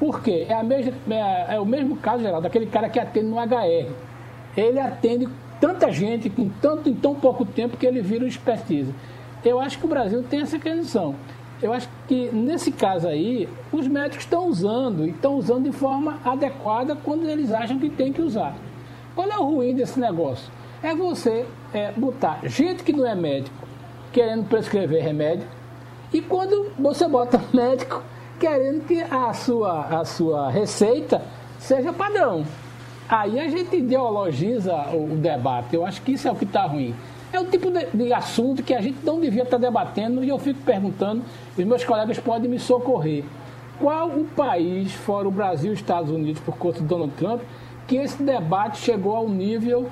[0.00, 0.44] Por quê?
[0.48, 3.92] É, a mesma, é, é o mesmo caso, geral, daquele cara que atende no HR.
[4.56, 5.28] Ele atende
[5.60, 8.92] tanta gente com tanto em tão pouco tempo que ele vira expertise.
[9.44, 11.14] Eu acho que o Brasil tem essa condição
[11.62, 16.18] eu acho que nesse caso aí, os médicos estão usando e estão usando de forma
[16.24, 18.54] adequada quando eles acham que tem que usar.
[19.14, 20.52] Qual é o ruim desse negócio?
[20.82, 23.66] É você é, botar gente que não é médico
[24.12, 25.46] querendo prescrever remédio
[26.12, 28.02] e quando você bota médico
[28.38, 31.22] querendo que a sua, a sua receita
[31.58, 32.44] seja padrão.
[33.08, 35.74] Aí a gente ideologiza o, debate.
[35.74, 36.94] Eu acho que isso é o que está ruim.
[37.32, 40.38] É o tipo de, de, assunto que a gente não devia estar debatendo e eu
[40.38, 41.22] fico perguntando,
[41.58, 43.24] e meus colegas podem me socorrer.
[43.78, 47.42] Qual o país, fora o Brasil e os Estados Unidos, por conta de Donald Trump,
[47.86, 49.90] que esse debate chegou ao nível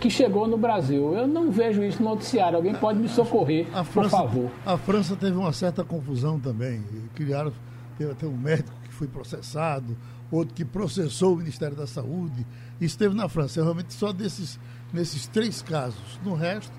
[0.00, 1.14] que chegou no Brasil.
[1.14, 2.56] Eu não vejo isso no noticiário.
[2.56, 4.50] Alguém pode me socorrer, França, por favor.
[4.64, 6.82] A França teve uma certa confusão também.
[7.14, 7.52] Criaram,
[7.96, 9.96] teve até um médico que foi processado,
[10.30, 12.46] outro que processou o Ministério da Saúde.
[12.80, 13.60] Isso teve na França.
[13.60, 14.58] Eu realmente só desses,
[14.94, 16.18] nesses três casos.
[16.24, 16.72] No resto,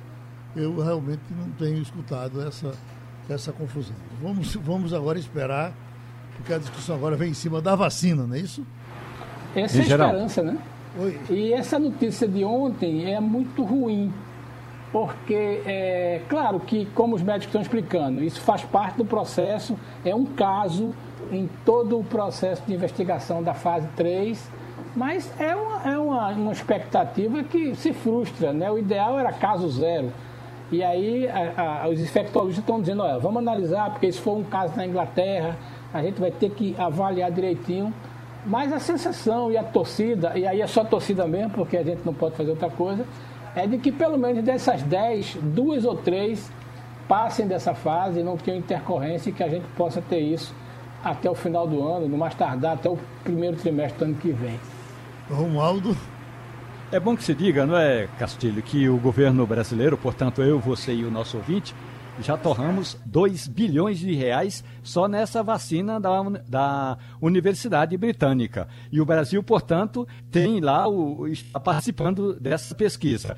[0.56, 2.72] eu realmente não tenho escutado essa,
[3.30, 3.96] essa confusão.
[4.22, 5.74] Vamos, vamos agora esperar,
[6.38, 8.66] porque a discussão agora vem em cima da vacina, não é isso?
[9.54, 10.58] Essa é a esperança, né?
[10.98, 11.20] Oi.
[11.30, 14.14] E essa notícia de ontem é muito ruim,
[14.94, 20.16] porque é claro que, como os médicos estão explicando, isso faz parte do processo, é
[20.16, 20.96] um caso
[21.32, 24.50] em todo o processo de investigação da fase 3,
[24.96, 28.72] mas é uma, é uma, uma expectativa que se frustra, né?
[28.72, 30.12] O ideal era caso zero.
[30.72, 34.44] E aí a, a, os infectologistas estão dizendo, olha, vamos analisar, porque se for um
[34.44, 35.56] caso na Inglaterra,
[35.94, 37.94] a gente vai ter que avaliar direitinho
[38.46, 42.02] mas a sensação e a torcida, e aí é só torcida mesmo, porque a gente
[42.06, 43.06] não pode fazer outra coisa,
[43.56, 46.52] é de que pelo menos dessas 10, duas ou três
[47.08, 50.54] passem dessa fase, não tenham intercorrência e que a gente possa ter isso
[51.04, 54.32] até o final do ano, no mais tardar até o primeiro trimestre do ano que
[54.32, 54.60] vem.
[55.30, 55.96] Romualdo?
[56.92, 60.94] É bom que se diga, não é, Castilho, que o governo brasileiro, portanto eu, você
[60.94, 61.74] e o nosso ouvinte,
[62.22, 68.68] já torramos 2 bilhões de reais só nessa vacina da, da Universidade Britânica.
[68.92, 73.38] E o Brasil, portanto, tem lá o, está participando dessa pesquisa.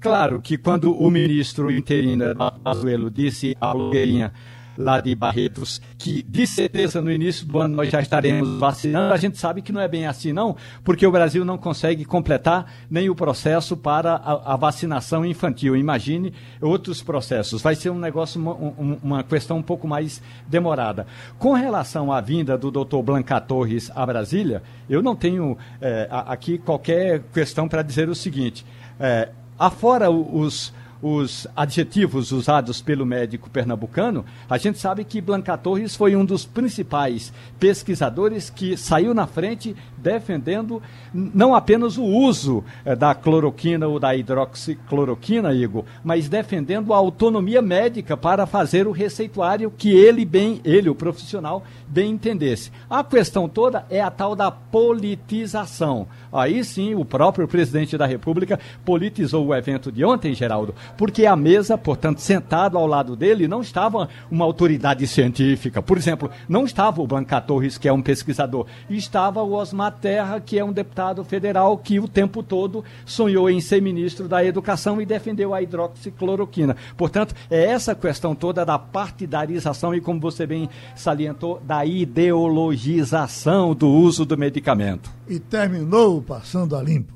[0.00, 2.24] Claro que quando o ministro interino
[2.62, 4.32] Pazuello disse à blogueirinha
[4.76, 9.16] lá de Barretos, que de certeza no início do ano nós já estaremos vacinando, a
[9.16, 13.08] gente sabe que não é bem assim não, porque o Brasil não consegue completar nem
[13.08, 15.76] o processo para a, a vacinação infantil.
[15.76, 17.62] Imagine outros processos.
[17.62, 21.06] Vai ser um negócio, uma, uma questão um pouco mais demorada.
[21.38, 26.58] Com relação à vinda do doutor Blanca Torres a Brasília, eu não tenho é, aqui
[26.58, 28.64] qualquer questão para dizer o seguinte.
[28.98, 30.72] É, afora os
[31.08, 36.44] os adjetivos usados pelo médico pernambucano, a gente sabe que Blanca Torres foi um dos
[36.44, 40.82] principais pesquisadores que saiu na frente defendendo
[41.14, 47.62] não apenas o uso eh, da cloroquina ou da hidroxicloroquina, Igor, mas defendendo a autonomia
[47.62, 52.72] médica para fazer o receituário que ele bem, ele, o profissional, bem entendesse.
[52.90, 56.08] A questão toda é a tal da politização.
[56.38, 61.36] Aí sim, o próprio presidente da República politizou o evento de ontem, Geraldo, porque a
[61.36, 65.80] mesa, portanto, sentado ao lado dele, não estava uma autoridade científica.
[65.80, 70.40] Por exemplo, não estava o Blanca Torres, que é um pesquisador, estava o Osmar Terra,
[70.40, 75.00] que é um deputado federal que o tempo todo sonhou em ser ministro da Educação
[75.00, 76.76] e defendeu a hidroxicloroquina.
[76.96, 83.88] Portanto, é essa questão toda da partidarização e, como você bem salientou, da ideologização do
[83.88, 85.10] uso do medicamento.
[85.28, 87.14] E terminou Passando a Limpo.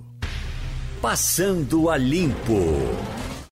[1.00, 2.54] Passando a Limpo.